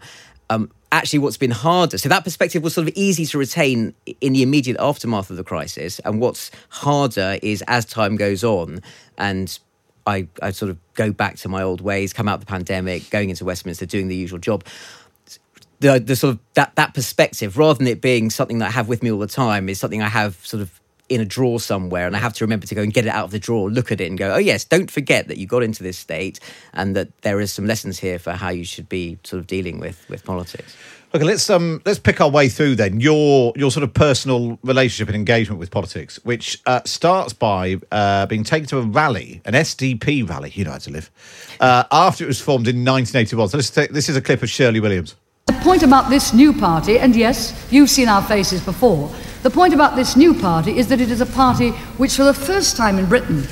[0.49, 4.33] Um, actually, what's been harder, so that perspective was sort of easy to retain in
[4.33, 5.99] the immediate aftermath of the crisis.
[5.99, 8.81] And what's harder is as time goes on
[9.17, 9.59] and
[10.07, 13.09] I, I sort of go back to my old ways, come out of the pandemic,
[13.09, 14.63] going into Westminster, doing the usual job.
[15.79, 18.87] The, the sort of that, that perspective, rather than it being something that I have
[18.87, 22.07] with me all the time, is something I have sort of in a drawer somewhere,
[22.07, 23.91] and I have to remember to go and get it out of the drawer, look
[23.91, 26.39] at it, and go, oh yes, don't forget that you got into this state,
[26.73, 29.79] and that there is some lessons here for how you should be sort of dealing
[29.79, 30.75] with with politics.
[31.15, 35.07] Okay, let's um let's pick our way through then your your sort of personal relationship
[35.07, 39.53] and engagement with politics, which uh, starts by uh, being taken to a rally, an
[39.53, 40.51] SDP rally.
[40.53, 41.09] You know how to live.
[41.61, 43.49] Uh, after it was formed in 1981.
[43.49, 45.15] So take, this is a clip of Shirley Williams.
[45.45, 49.09] The point about this new party, and yes, you've seen our faces before,
[49.43, 52.33] the point about this new party is that it is a party which, for the
[52.33, 53.47] first time in Britain,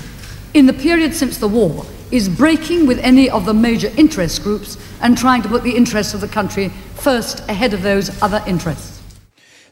[0.53, 1.85] in the period since the war,
[2.15, 6.13] is breaking with any of the major interest groups and trying to put the interests
[6.13, 8.93] of the country first ahead of those other interests.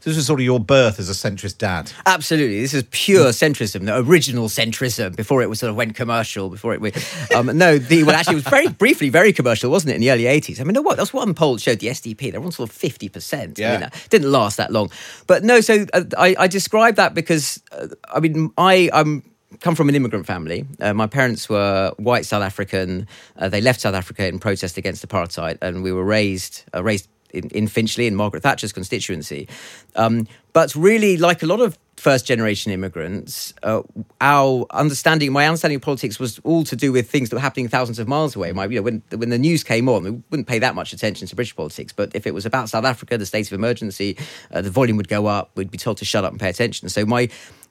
[0.01, 1.89] So this was sort of your birth as a centrist dad.
[2.05, 6.49] Absolutely, this is pure centrism, the original centrism before it was sort of went commercial.
[6.49, 6.97] Before it, went,
[7.33, 10.11] um, no, the well, actually, it was very briefly very commercial, wasn't it, in the
[10.11, 10.59] early eighties?
[10.59, 12.75] I mean, no, what that's one poll showed the SDP they were on sort of
[12.75, 13.57] fifty percent.
[13.57, 13.71] I Yeah.
[13.71, 14.91] mean, that didn't last that long,
[15.25, 15.61] but no.
[15.61, 19.23] So uh, I, I describe that because uh, I mean, I I'm
[19.59, 20.65] come from an immigrant family.
[20.79, 23.07] Uh, my parents were white South African.
[23.37, 27.07] Uh, they left South Africa in protest against apartheid, and we were raised uh, raised
[27.33, 29.47] in, in Finchley in Margaret Thatcher's constituency.
[29.95, 33.81] Um, but really, like a lot of first generation immigrants, uh,
[34.21, 37.67] our understanding, my understanding of politics was all to do with things that were happening
[37.67, 38.51] thousands of miles away.
[38.51, 41.27] My, you know, when, when the news came on, we wouldn't pay that much attention
[41.27, 41.91] to British politics.
[41.91, 44.17] But if it was about South Africa, the state of emergency,
[44.51, 45.51] uh, the volume would go up.
[45.55, 46.89] We'd be told to shut up and pay attention.
[46.89, 47.29] So my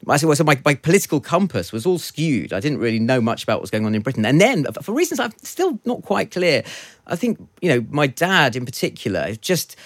[0.09, 2.53] I said, well, so my, my political compass was all skewed.
[2.53, 4.25] I didn't really know much about what was going on in Britain.
[4.27, 6.65] And then, for reasons I'm still not quite clear,
[7.07, 9.77] I think, you know, my dad in particular, just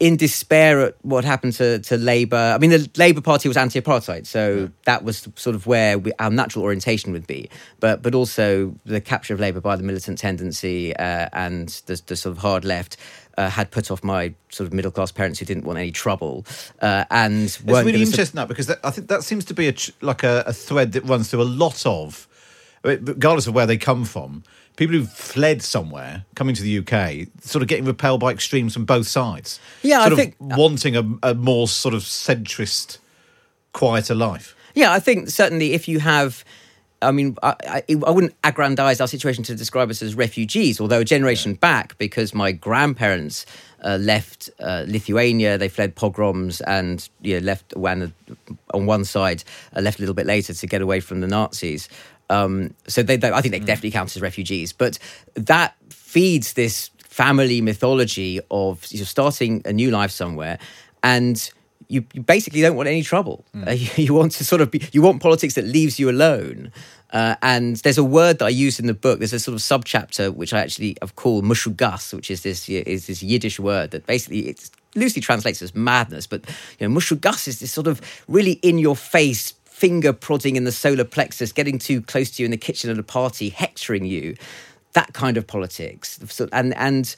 [0.00, 2.36] in despair at what happened to, to Labour.
[2.36, 6.30] I mean, the Labour Party was anti-apartheid, so that was sort of where we, our
[6.30, 7.48] natural orientation would be.
[7.80, 12.16] But but also the capture of Labour by the militant tendency uh, and the, the
[12.16, 12.96] sort of hard left.
[13.36, 16.46] Uh, had put off my sort of middle class parents who didn't want any trouble,
[16.80, 19.54] uh, and It's really gonna su- interesting that because that, I think that seems to
[19.54, 22.28] be a, ch- like a, a thread that runs through a lot of
[22.84, 24.44] regardless of where they come from,
[24.76, 28.84] people who've fled somewhere, coming to the UK, sort of getting repelled by extremes from
[28.84, 29.60] both sides.
[29.82, 32.98] Yeah, I sort of think- wanting a, a more sort of centrist,
[33.72, 34.54] quieter life.
[34.74, 36.44] Yeah, I think certainly if you have.
[37.02, 41.00] I mean, I, I, I wouldn't aggrandize our situation to describe us as refugees, although
[41.00, 43.44] a generation back, because my grandparents
[43.84, 48.14] uh, left uh, Lithuania, they fled pogroms and you know, left when,
[48.72, 49.44] on one side,
[49.76, 51.90] uh, left a little bit later to get away from the Nazis.
[52.30, 54.72] Um, so they, they, I think they definitely count as refugees.
[54.72, 54.98] But
[55.34, 60.58] that feeds this family mythology of you know, starting a new life somewhere
[61.02, 61.50] and
[61.88, 63.44] you, you basically don't want any trouble.
[63.66, 66.72] Uh, you, you want to sort of be, you want politics that leaves you alone.
[67.10, 69.20] Uh, and there's a word that I use in the book.
[69.20, 73.06] There's a sort of subchapter which I actually have called mushugas, which is this is
[73.06, 76.26] this Yiddish word that basically it's loosely translates as madness.
[76.26, 76.44] But
[76.78, 79.52] you know, mushugas is this sort of really in your face
[79.84, 82.98] finger prodding in the solar plexus, getting too close to you in the kitchen at
[82.98, 84.34] a party, hectoring you.
[84.94, 86.18] That kind of politics.
[86.52, 87.14] And and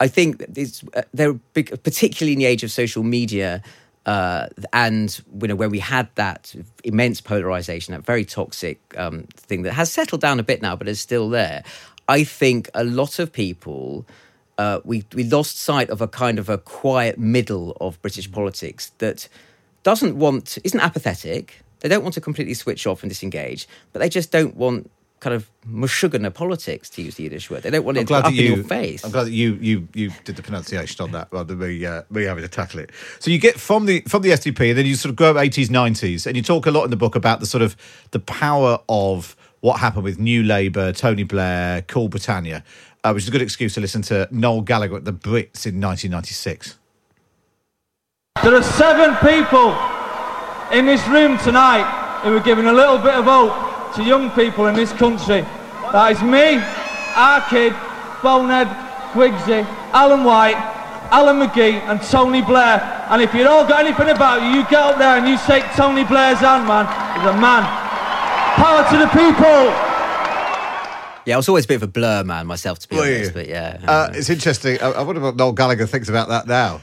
[0.00, 3.62] I think it's, uh, they're particularly in the age of social media.
[4.04, 6.52] Uh, and you know when we had that
[6.82, 10.88] immense polarization, that very toxic um, thing that has settled down a bit now, but
[10.88, 11.62] is still there.
[12.08, 14.06] I think a lot of people
[14.58, 18.90] uh, we we lost sight of a kind of a quiet middle of British politics
[18.98, 19.28] that
[19.84, 21.62] doesn't want isn't apathetic.
[21.80, 25.34] They don't want to completely switch off and disengage, but they just don't want kind
[25.34, 27.62] of mushugana politics, to use the Yiddish word.
[27.62, 29.04] They don't want I'm it glad up that in your face.
[29.04, 32.02] I'm glad that you you you did the pronunciation on that rather than me uh,
[32.10, 32.90] me having to tackle it.
[33.18, 35.36] So you get from the from the SDP, and then you sort of grow up
[35.36, 37.76] 80s, 90s, and you talk a lot in the book about the sort of
[38.10, 42.62] the power of what happened with New Labour, Tony Blair, Cool Britannia,
[43.02, 45.80] uh, which is a good excuse to listen to Noel Gallagher at the Brits in
[45.80, 46.78] 1996.
[48.42, 49.97] There are seven people
[50.72, 51.86] in this room tonight
[52.22, 55.40] who are giving a little bit of hope to young people in this country.
[55.92, 56.60] That is me,
[57.16, 57.72] our kid,
[58.22, 58.68] Bonehead,
[59.12, 60.56] Guigsy, Alan White,
[61.10, 62.80] Alan McGee and Tony Blair.
[63.08, 65.64] And if you've all got anything about you, you get up there and you shake
[65.74, 66.84] Tony Blair's hand, man.
[67.16, 67.64] He's a man.
[68.60, 69.72] Power to the people!
[71.24, 73.16] Yeah, I was always a bit of a blur man myself, to be Were you?
[73.16, 73.34] honest.
[73.34, 74.78] But yeah, Uh, it's interesting.
[74.80, 76.80] I, I wonder what Noel Gallagher thinks about that now.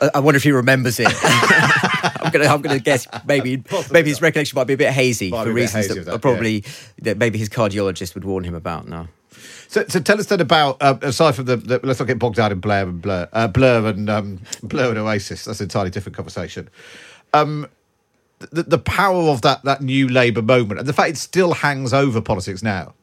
[0.00, 1.08] I, I wonder if he remembers it.
[2.34, 5.44] I'm gonna, I'm gonna guess maybe, maybe his recollection might be a bit hazy Might
[5.44, 6.64] for be a bit reasons hazy that, that, probably
[7.02, 9.08] that maybe his cardiologist would warn him about now.
[9.68, 12.36] So, so tell us then about uh, aside from the, the let's not get bogged
[12.36, 15.44] down in Blair and Blur, uh, Blur and um, Blur and Oasis.
[15.44, 16.68] That's an entirely different conversation.
[17.32, 17.68] Um,
[18.50, 21.92] the, the power of that that new Labour moment and the fact it still hangs
[21.92, 22.94] over politics now.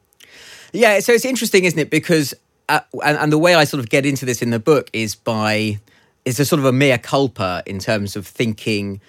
[0.72, 1.90] Yeah, so it's interesting, isn't it?
[1.90, 2.34] Because
[2.68, 5.14] uh, and, and the way I sort of get into this in the book is
[5.14, 5.80] by
[6.24, 9.00] is a sort of a mea culpa in terms of thinking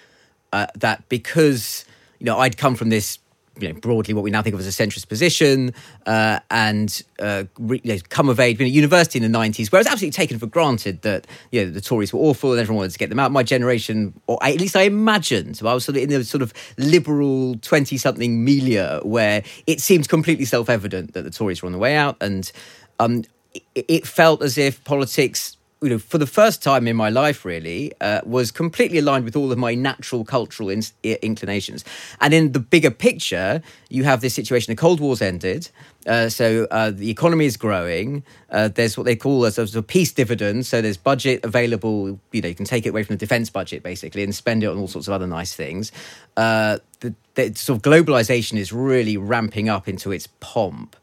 [0.52, 1.84] uh, that because
[2.18, 3.18] you know I'd come from this
[3.58, 5.74] you know broadly what we now think of as a centrist position
[6.06, 9.70] uh, and uh, re- you know, come of age been at university in the 90s
[9.70, 12.60] where it was absolutely taken for granted that you know the Tories were awful and
[12.60, 13.32] everyone wanted to get them out.
[13.32, 16.24] My generation or I, at least I imagined so I was sort of in the
[16.24, 21.66] sort of liberal 20 something milieu where it seemed completely self-evident that the Tories were
[21.66, 22.16] on the way out.
[22.20, 22.50] And
[22.98, 27.08] um, it, it felt as if politics you know, for the first time in my
[27.08, 31.84] life, really, uh, was completely aligned with all of my natural cultural in- inclinations.
[32.20, 35.70] And in the bigger picture, you have this situation: the Cold War's ended,
[36.06, 38.22] uh, so uh, the economy is growing.
[38.50, 40.66] Uh, there's what they call a sort of peace dividend.
[40.66, 42.18] So there's budget available.
[42.32, 44.66] You know, you can take it away from the defence budget basically and spend it
[44.66, 45.92] on all sorts of other nice things.
[46.36, 50.96] Uh, the, the sort of globalization is really ramping up into its pomp,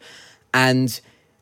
[0.53, 0.99] and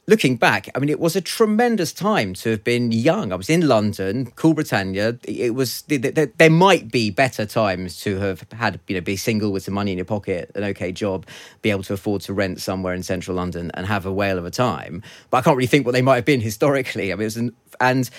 [0.08, 3.32] looking back, I mean, it was a tremendous time to have been young.
[3.32, 5.18] I was in London, Cool Britannia.
[5.24, 9.64] It was there, might be better times to have had, you know, be single with
[9.64, 11.26] some money in your pocket, an okay job,
[11.62, 14.46] be able to afford to rent somewhere in central London and have a whale of
[14.46, 15.02] a time.
[15.30, 17.12] But I can't really think what they might have been historically.
[17.12, 18.10] I mean, an, and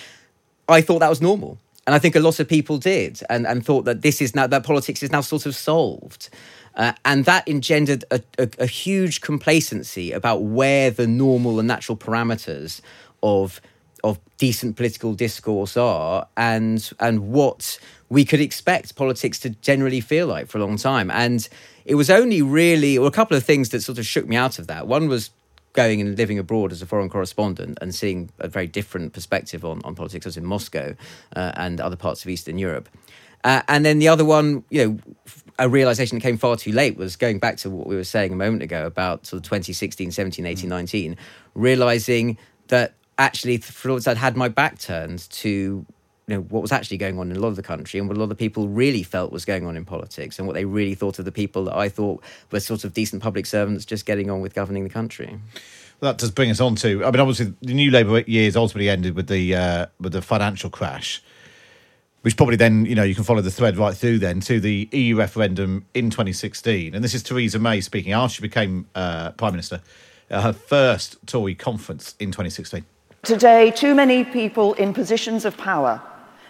[0.68, 1.59] I thought that was normal.
[1.87, 4.49] And I think a lot of people did, and, and thought that this is now
[4.49, 6.31] that politics is now sort of solved.
[6.76, 11.96] Uh, and that engendered a, a, a, huge complacency about where the normal and natural
[11.96, 12.82] parameters
[13.22, 13.62] of
[14.04, 20.27] of decent political discourse are, and and what we could expect politics to generally feel
[20.27, 21.10] like for a long time.
[21.10, 21.48] And
[21.85, 24.58] it was only really, or a couple of things that sort of shook me out
[24.58, 24.87] of that.
[24.87, 25.31] One was
[25.72, 29.81] going and living abroad as a foreign correspondent and seeing a very different perspective on,
[29.85, 30.27] on politics.
[30.27, 30.94] as in Moscow
[31.37, 32.88] uh, and other parts of Eastern Europe.
[33.47, 34.99] Uh, and then the other one, you know,
[35.57, 38.33] a realization that came far too late was going back to what we were saying
[38.33, 41.17] a moment ago about sort of 2016, 17, 18, 19,
[41.55, 42.37] realizing
[42.67, 45.87] that actually I'd had my back turned to
[46.27, 48.17] you know what was actually going on in a lot of the country and what
[48.17, 50.97] a lot of people really felt was going on in politics and what they really
[50.97, 54.29] thought of the people that I thought were sort of decent public servants just getting
[54.29, 55.38] on with governing the country.
[56.01, 57.05] That does bring us on to.
[57.05, 60.69] I mean, obviously, the new Labour years ultimately ended with the uh, with the financial
[60.69, 61.23] crash,
[62.27, 64.88] which probably then you know you can follow the thread right through then to the
[64.90, 69.52] EU referendum in 2016, and this is Theresa May speaking after she became uh, prime
[69.52, 69.81] minister,
[70.29, 72.85] at her first Tory conference in 2016.
[73.22, 76.02] Today, too many people in positions of power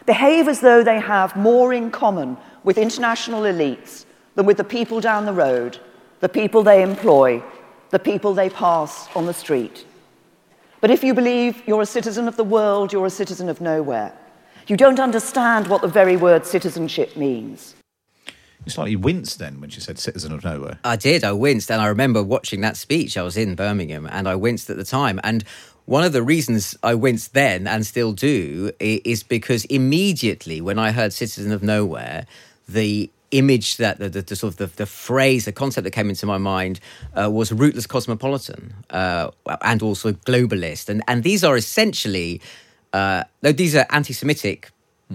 [0.07, 4.99] behave as though they have more in common with international elites than with the people
[4.99, 5.79] down the road,
[6.21, 7.43] the people they employ,
[7.91, 9.85] the people they pass on the street.
[10.81, 14.15] But if you believe you're a citizen of the world, you're a citizen of nowhere.
[14.69, 17.77] You don't understand what the very word citizenship means.
[18.65, 21.23] You slightly winced then when she said "citizen of nowhere." I did.
[21.23, 23.17] I winced, and I remember watching that speech.
[23.17, 25.21] I was in Birmingham, and I winced at the time.
[25.23, 25.45] And
[25.85, 30.91] one of the reasons I winced then and still do is because immediately when I
[30.91, 32.27] heard "citizen of nowhere,"
[32.69, 36.09] the image that the, the, the sort of the, the phrase, the concept that came
[36.09, 36.81] into my mind
[37.15, 39.31] uh, was rootless cosmopolitan uh,
[39.63, 42.41] and also globalist, and and these are essentially
[42.97, 44.71] uh, though these are anti-Semitic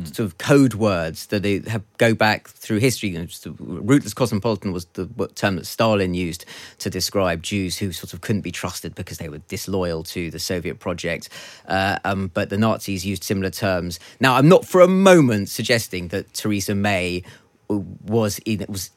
[0.05, 3.09] sort of code words that they have go back through history.
[3.09, 5.05] You know, rootless cosmopolitan was the
[5.35, 6.45] term that Stalin used
[6.77, 10.39] to describe Jews who sort of couldn't be trusted because they were disloyal to the
[10.39, 11.27] Soviet project.
[11.67, 13.99] Uh, um, but the Nazis used similar terms.
[14.21, 17.23] Now, I'm not for a moment suggesting that Theresa May
[17.67, 18.91] was in, was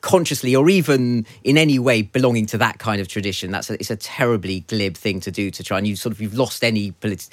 [0.00, 3.52] consciously or even in any way belonging to that kind of tradition.
[3.52, 6.20] That's a, it's a terribly glib thing to do to try and you sort of
[6.20, 7.28] you've lost any polit-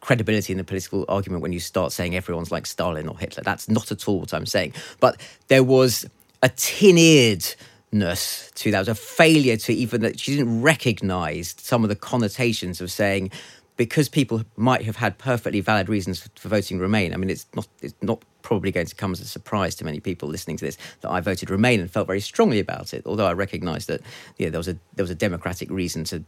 [0.00, 3.42] credibility in the political argument when you start saying everyone's like Stalin or Hitler.
[3.42, 4.72] That's not at all what I'm saying.
[4.98, 6.06] But there was
[6.42, 8.78] a tin-earedness to that.
[8.78, 13.30] Was a failure to even that she didn't recognise some of the connotations of saying
[13.76, 17.14] because people might have had perfectly valid reasons for voting Remain.
[17.14, 20.00] I mean, it's not it's not probably going to come as a surprise to many
[20.00, 23.02] people listening to this that I voted Remain and felt very strongly about it.
[23.06, 24.02] Although I recognise that
[24.36, 26.24] you know, there was a there was a democratic reason to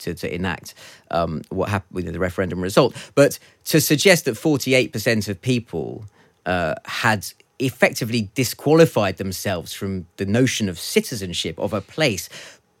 [0.00, 0.74] to, to enact
[1.10, 2.94] um, what happened with the referendum result.
[3.14, 6.04] But to suggest that 48% of people
[6.46, 7.26] uh, had
[7.58, 12.28] effectively disqualified themselves from the notion of citizenship of a place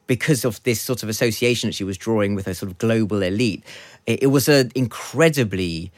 [0.06, 3.22] because of this sort of association that she was drawing with a sort of global
[3.22, 3.62] elite,
[4.06, 5.92] it, it was an incredibly,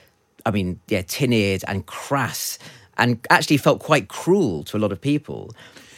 [0.44, 2.58] I mean, yeah, tin-eared and crass,
[2.98, 5.50] and actually felt quite cruel to a lot of people.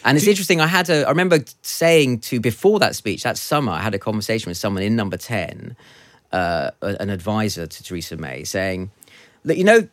[0.05, 0.61] And it's interesting.
[0.61, 1.03] I had a.
[1.03, 4.83] I remember saying to before that speech that summer, I had a conversation with someone
[4.83, 5.75] in Number Ten,
[6.31, 8.91] uh, an advisor to Theresa May, saying
[9.45, 9.87] that you know,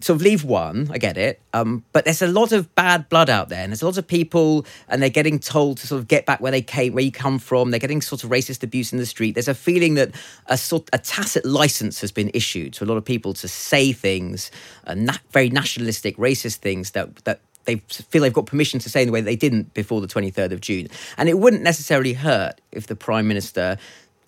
[0.00, 0.88] sort of leave one.
[0.92, 3.82] I get it, um, but there's a lot of bad blood out there, and there's
[3.82, 6.62] a lot of people, and they're getting told to sort of get back where they
[6.62, 7.72] came, where you come from.
[7.72, 9.32] They're getting sort of racist abuse in the street.
[9.32, 10.14] There's a feeling that
[10.46, 13.92] a sort a tacit license has been issued to a lot of people to say
[13.92, 14.52] things,
[14.86, 19.02] uh, na- very nationalistic, racist things that that they feel they've got permission to say
[19.02, 20.88] in the way they didn't before the 23rd of June.
[21.18, 23.76] And it wouldn't necessarily hurt if the Prime Minister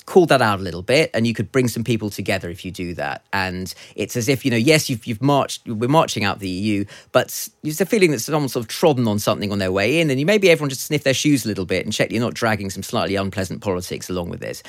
[0.09, 2.71] called that out a little bit and you could bring some people together if you
[2.71, 3.27] do that.
[3.31, 6.85] And it's as if you know yes you've, you've marched we're marching out the eu
[7.13, 10.09] but there's a feeling that someone's sort of trodden on something on their way in
[10.11, 12.33] and you maybe everyone just sniff their shoes a little bit and check you're not
[12.33, 14.63] dragging some slightly unpleasant politics along with this.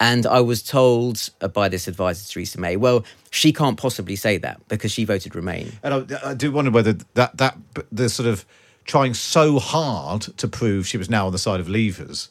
[0.00, 4.36] And i was told uh, by this advisor theresa may well she can't possibly say
[4.38, 5.72] that because she voted remain.
[5.82, 7.56] And I, I do wonder whether that that
[7.90, 8.44] the sort of
[8.84, 12.28] trying so hard to prove she was now on the side of Leavers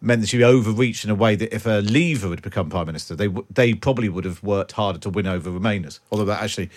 [0.00, 3.14] meant that she overreached in a way that if a Leaver had become prime minister,
[3.14, 6.00] they w- they probably would have worked harder to win over Remainers.
[6.10, 6.70] Although that actually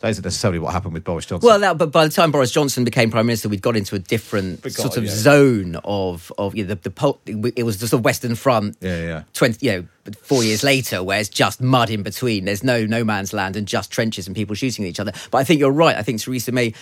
[0.00, 1.46] that isn't necessarily what happened with Boris Johnson.
[1.46, 3.98] Well, that, but by the time Boris Johnson became prime minister, we'd got into a
[3.98, 5.10] different got sort of yeah.
[5.10, 8.76] zone of of you know, the the pol- it was the sort of Western Front.
[8.80, 9.22] Yeah, yeah.
[9.32, 12.44] Twenty, you know, four years later, where it's just mud in between.
[12.44, 15.12] There's no no man's land and just trenches and people shooting at each other.
[15.30, 15.96] But I think you're right.
[15.96, 16.74] I think Theresa May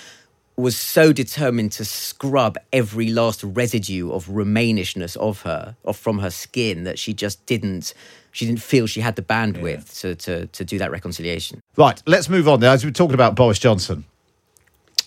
[0.57, 6.31] was so determined to scrub every last residue of Remainishness of her, of from her
[6.31, 7.95] skin, that she just didn't.
[8.33, 11.61] She didn't feel she had the bandwidth to, to to do that reconciliation.
[11.77, 12.73] Right, let's move on now.
[12.73, 14.05] As we were talking about Boris Johnson,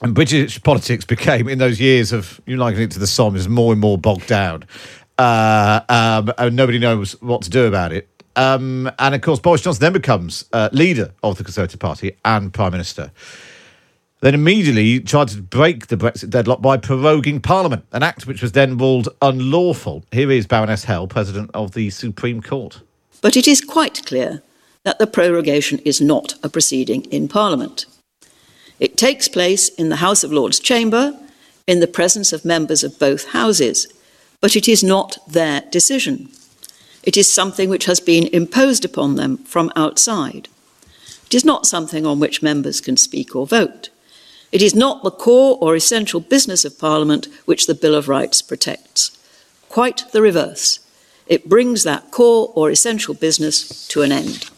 [0.02, 3.48] and British politics became, in those years of you liking it to the Somme, is
[3.48, 4.64] more and more bogged down.
[5.18, 8.08] Uh, um, and nobody knows what to do about it.
[8.36, 12.54] Um, and of course, Boris Johnson then becomes uh, leader of the Conservative Party and
[12.54, 13.12] Prime Minister.
[14.22, 18.52] Then immediately tried to break the Brexit deadlock by proroguing Parliament, an act which was
[18.52, 20.04] then ruled unlawful.
[20.12, 22.82] Here is Baroness Hale, President of the Supreme Court.
[23.22, 24.44] But it is quite clear
[24.84, 27.86] that the prorogation is not a proceeding in Parliament.
[28.78, 31.18] It takes place in the House of Lords chamber
[31.66, 33.88] in the presence of members of both houses,
[34.42, 36.30] but it is not their decision.
[37.04, 40.50] It is something which has been imposed upon them from outside.
[41.28, 43.90] It is not something on which members can speak or vote.
[44.52, 48.42] It is not the core or essential business of Parliament which the Bill of Rights
[48.42, 49.18] protects.
[49.70, 50.80] Quite the reverse.
[51.28, 54.50] It brings that core or essential business to an end.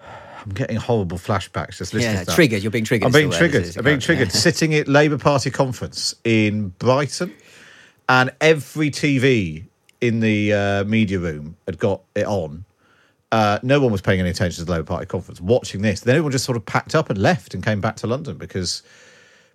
[0.00, 2.34] I'm getting horrible flashbacks just listening Yeah, to that.
[2.34, 2.62] triggered.
[2.62, 3.62] You're being triggered I'm being triggered.
[3.62, 4.28] Is I'm being triggered.
[4.28, 4.32] yeah.
[4.40, 7.32] Sitting at Labour Party conference in Brighton,
[8.08, 9.64] and every TV
[10.00, 12.64] in the uh, media room had got it on.
[13.32, 15.40] Uh, no one was paying any attention to the Labour Party conference.
[15.40, 18.06] Watching this, then everyone just sort of packed up and left and came back to
[18.06, 18.82] London because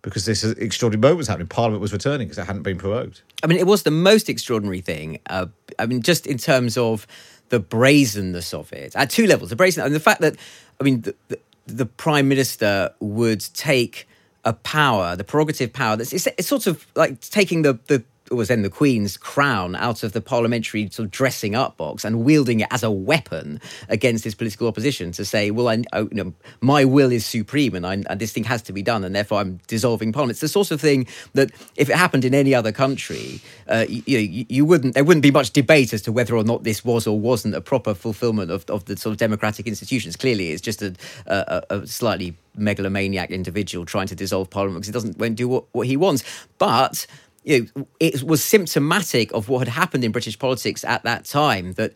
[0.02, 1.48] because this extraordinary moment was happening.
[1.48, 3.22] Parliament was returning because it hadn't been prorogued.
[3.44, 5.20] I mean, it was the most extraordinary thing.
[5.30, 5.48] Uh,
[5.80, 7.06] I mean, just in terms of
[7.50, 9.50] the brazenness of it at two levels.
[9.50, 10.36] The brazen and the fact that,
[10.80, 14.08] I mean, the, the, the prime minister would take
[14.44, 15.98] a power, the prerogative power.
[15.98, 20.04] That's it's, it's sort of like taking the the was then the Queen's crown out
[20.04, 23.60] of the parliamentary sort of dressing up box and wielding it as a weapon
[23.90, 27.86] against his political opposition to say, well, I, you know, my will is supreme and,
[27.86, 30.36] I, and this thing has to be done, and therefore I'm dissolving parliament.
[30.36, 34.04] It's the sort of thing that if it happened in any other country, uh, you,
[34.06, 37.08] you, you wouldn't there wouldn't be much debate as to whether or not this was
[37.08, 40.16] or wasn't a proper fulfilment of, of the sort of democratic institutions.
[40.16, 44.94] Clearly, it's just a, a, a slightly megalomaniac individual trying to dissolve parliament because he
[44.94, 46.24] doesn't won't do what, what he wants,
[46.58, 47.06] but
[47.48, 51.74] you know, it was symptomatic of what had happened in British politics at that time.
[51.74, 51.94] That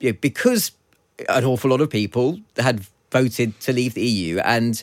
[0.00, 0.72] you know, because
[1.28, 2.80] an awful lot of people had
[3.12, 4.82] voted to leave the EU, and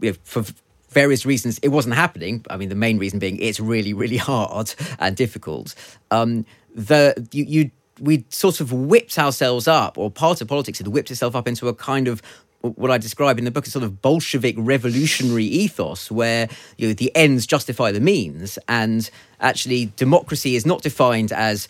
[0.00, 0.44] you know, for
[0.88, 2.42] various reasons, it wasn't happening.
[2.48, 5.74] I mean, the main reason being it's really, really hard and difficult.
[6.10, 10.88] Um, the you, you we sort of whipped ourselves up, or part of politics had
[10.88, 12.22] whipped itself up into a kind of
[12.62, 16.94] what I describe in the book as sort of Bolshevik revolutionary ethos, where you know
[16.94, 19.08] the ends justify the means, and
[19.40, 21.68] actually democracy is not defined as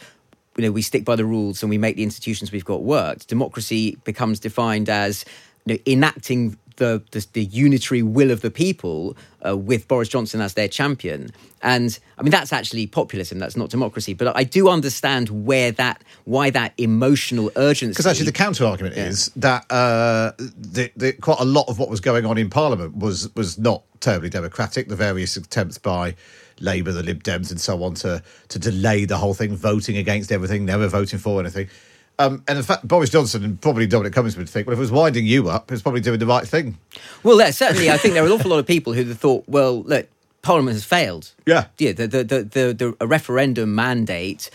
[0.56, 3.26] you know we stick by the rules and we make the institutions we've got work.
[3.26, 5.24] Democracy becomes defined as
[5.64, 9.16] you know, enacting the, the the unitary will of the people
[9.46, 11.30] uh, with Boris Johnson as their champion.
[11.62, 13.38] And I mean that's actually populism.
[13.38, 14.14] That's not democracy.
[14.14, 17.92] But I do understand where that why that emotional urgency.
[17.92, 21.90] Because actually, the counter argument is that uh, the, the, quite a lot of what
[21.90, 24.88] was going on in Parliament was was not terribly democratic.
[24.88, 26.16] The various attempts by
[26.60, 30.32] Labour, the Lib Dems, and so on to to delay the whole thing, voting against
[30.32, 31.68] everything, never voting for anything.
[32.20, 34.80] Um, and in fact, Boris Johnson and probably Dominic Cummings would think, well, if it
[34.80, 36.76] was winding you up, it's probably doing the right thing.
[37.22, 39.82] Well, yeah, certainly, I think there are an awful lot of people who thought, well,
[39.84, 40.06] look,
[40.42, 41.32] Parliament has failed.
[41.46, 41.92] Yeah, yeah.
[41.92, 44.50] The the the the, the a referendum mandate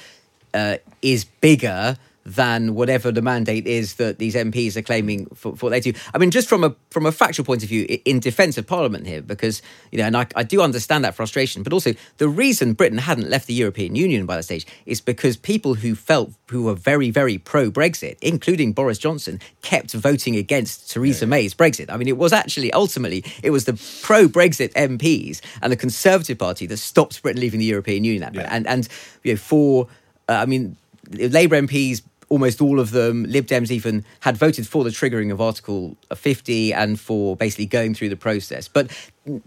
[0.54, 5.68] uh, is bigger than whatever the mandate is that these MPs are claiming for, for
[5.68, 5.94] what they do.
[6.14, 9.06] I mean, just from a from a factual point of view, in defence of Parliament
[9.06, 9.62] here, because
[9.92, 13.30] you know, and I, I do understand that frustration, but also the reason Britain hadn't
[13.30, 17.12] left the European Union by that stage is because people who felt who were very
[17.12, 21.92] very pro Brexit, including Boris Johnson, kept voting against Theresa May's Brexit.
[21.92, 26.40] I mean, it was actually ultimately it was the pro Brexit MPs and the Conservative
[26.40, 28.34] Party that stopped Britain leaving the European Union.
[28.34, 28.88] That and and
[29.24, 29.88] you know for
[30.28, 30.76] uh, I mean
[31.12, 35.40] Labour MPs almost all of them, Lib Dems even, had voted for the triggering of
[35.42, 38.68] Article 50 and for basically going through the process.
[38.68, 38.92] But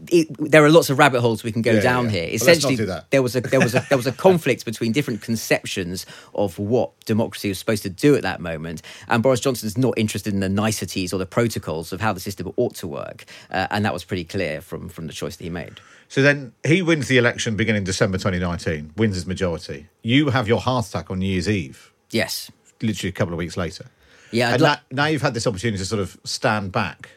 [0.08, 2.10] it, there are lots of rabbit holes we can go Yeah, down yeah.
[2.10, 2.28] here.
[2.32, 6.04] Essentially, do there was a there was a there was a conflict between different conceptions
[6.34, 10.32] of what democracy was supposed to do at that moment, and Boris Johnson's not interested
[10.34, 13.84] in the niceties or the protocols of how the system ought to work, uh, and
[13.84, 15.80] that was pretty clear from from the choice that he made.
[16.08, 19.88] So then he wins the election beginning December 2019, wins his majority.
[20.02, 21.92] You have your heart attack on New Year's Eve.
[22.10, 22.50] Yes.
[22.82, 23.86] Literally a couple of weeks later.
[24.30, 27.10] Yeah, I'd And that- now you've had this opportunity to sort of stand back.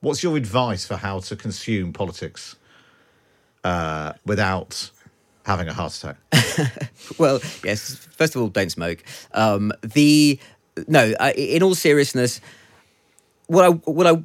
[0.00, 2.56] What's your advice for how to consume politics
[3.64, 4.90] uh, without
[5.44, 6.16] having a heart attack?
[7.18, 7.94] well, yes.
[8.16, 9.02] First of all, don't smoke.
[9.32, 10.38] Um, the
[10.88, 11.14] no.
[11.20, 12.40] I, in all seriousness,
[13.46, 14.22] what I what I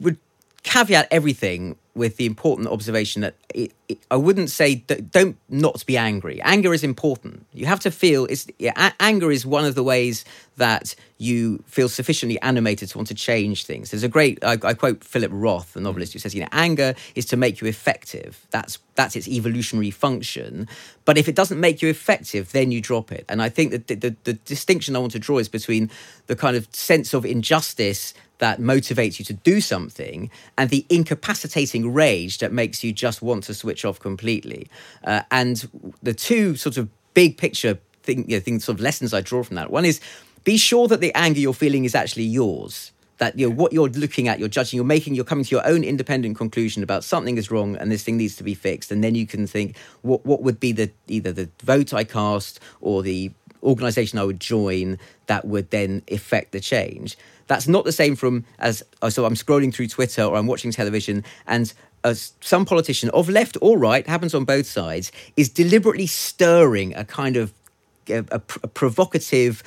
[0.00, 0.18] would
[0.62, 5.96] caveat everything with the important observation that it, it, I wouldn't say don't not be
[5.96, 6.40] angry.
[6.42, 7.46] Anger is important.
[7.52, 10.24] You have to feel it's yeah, anger is one of the ways
[10.56, 13.90] that you feel sufficiently animated to want to change things.
[13.90, 16.94] There's a great I, I quote Philip Roth, the novelist, who says, "You know, anger
[17.14, 18.44] is to make you effective.
[18.50, 20.68] That's that's its evolutionary function.
[21.04, 23.86] But if it doesn't make you effective, then you drop it." And I think that
[23.86, 25.90] the, the, the distinction I want to draw is between
[26.26, 31.92] the kind of sense of injustice that motivates you to do something and the incapacitating
[31.92, 34.68] rage that makes you just want to switch off completely.
[35.04, 35.68] Uh, and
[36.02, 39.42] the two sort of big picture thing, you know, things, sort of lessons I draw
[39.42, 40.00] from that one is
[40.44, 42.92] be sure that the anger you're feeling is actually yours.
[43.18, 45.66] That you know what you're looking at, you're judging, you're making, you're coming to your
[45.66, 49.04] own independent conclusion about something is wrong and this thing needs to be fixed, and
[49.04, 53.02] then you can think what what would be the either the vote I cast or
[53.02, 53.30] the
[53.62, 57.16] organisation I would join that would then effect the change.
[57.46, 60.72] That's not the same from as uh, so I'm scrolling through Twitter or I'm watching
[60.72, 61.72] television and
[62.04, 67.04] as some politician of left or right happens on both sides is deliberately stirring a
[67.04, 67.52] kind of
[68.08, 69.62] a, a, a provocative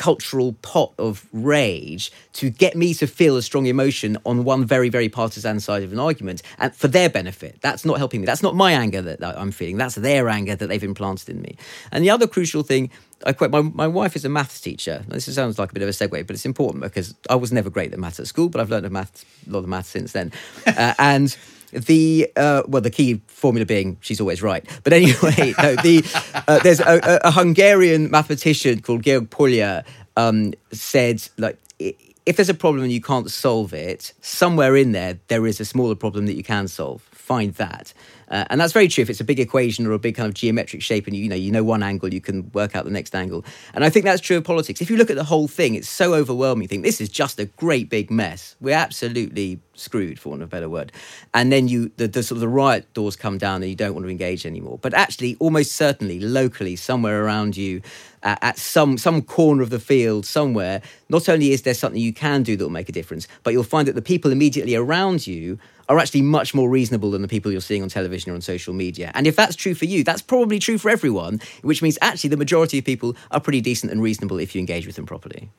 [0.00, 4.88] cultural pot of rage to get me to feel a strong emotion on one very,
[4.88, 7.58] very partisan side of an argument and for their benefit.
[7.60, 8.26] That's not helping me.
[8.26, 9.76] That's not my anger that, that I'm feeling.
[9.76, 11.58] That's their anger that they've implanted in me.
[11.92, 12.88] And the other crucial thing,
[13.26, 15.04] I quote, my, my wife is a maths teacher.
[15.06, 17.68] This sounds like a bit of a segue, but it's important because I was never
[17.68, 20.32] great at maths at school, but I've learned a, maths, lot of maths since then.
[20.66, 21.36] Uh, and
[21.72, 24.64] the uh, well, the key formula being she's always right.
[24.82, 26.04] But anyway, no, the
[26.48, 29.84] uh, there's a, a, Hungarian mathematician called Georg Polya
[30.16, 35.18] um, said like if there's a problem and you can't solve it, somewhere in there
[35.28, 37.02] there is a smaller problem that you can solve.
[37.12, 37.92] Find that.
[38.30, 39.02] Uh, and that's very true.
[39.02, 41.28] If it's a big equation or a big kind of geometric shape, and you, you
[41.28, 43.44] know you know one angle, you can work out the next angle.
[43.74, 44.80] And I think that's true of politics.
[44.80, 46.62] If you look at the whole thing, it's so overwhelming.
[46.62, 48.56] You think this is just a great big mess.
[48.60, 50.92] We're absolutely screwed, for want of a better word.
[51.34, 53.94] And then you the, the sort of the riot doors come down, and you don't
[53.94, 54.78] want to engage anymore.
[54.80, 57.82] But actually, almost certainly, locally, somewhere around you,
[58.22, 62.12] uh, at some some corner of the field somewhere, not only is there something you
[62.12, 65.26] can do that will make a difference, but you'll find that the people immediately around
[65.26, 65.58] you
[65.88, 68.72] are actually much more reasonable than the people you're seeing on television or on social
[68.72, 69.10] media.
[69.12, 72.36] And if that's true for you, that's probably true for everyone, which means actually the
[72.36, 75.50] majority of people are pretty decent and reasonable if you engage with them properly.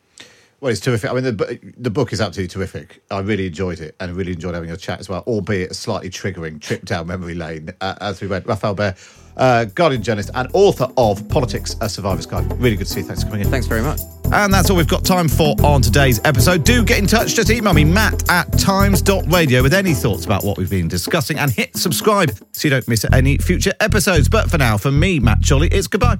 [0.61, 1.09] Well, it's terrific.
[1.09, 3.01] I mean, the, the book is absolutely terrific.
[3.09, 6.11] I really enjoyed it and really enjoyed having a chat as well, albeit a slightly
[6.11, 8.45] triggering trip down memory lane uh, as we went.
[8.45, 8.95] Rafael Behr,
[9.37, 12.45] uh, Guardian journalist and author of Politics, A Survivor's Guide.
[12.61, 13.07] Really good to see you.
[13.07, 13.49] Thanks for coming in.
[13.49, 14.01] Thanks very much.
[14.33, 16.63] And that's all we've got time for on today's episode.
[16.63, 17.33] Do get in touch.
[17.33, 21.49] Just email me, matt at times.radio, with any thoughts about what we've been discussing and
[21.49, 24.29] hit subscribe so you don't miss any future episodes.
[24.29, 26.19] But for now, for me, Matt Chorley, it's goodbye.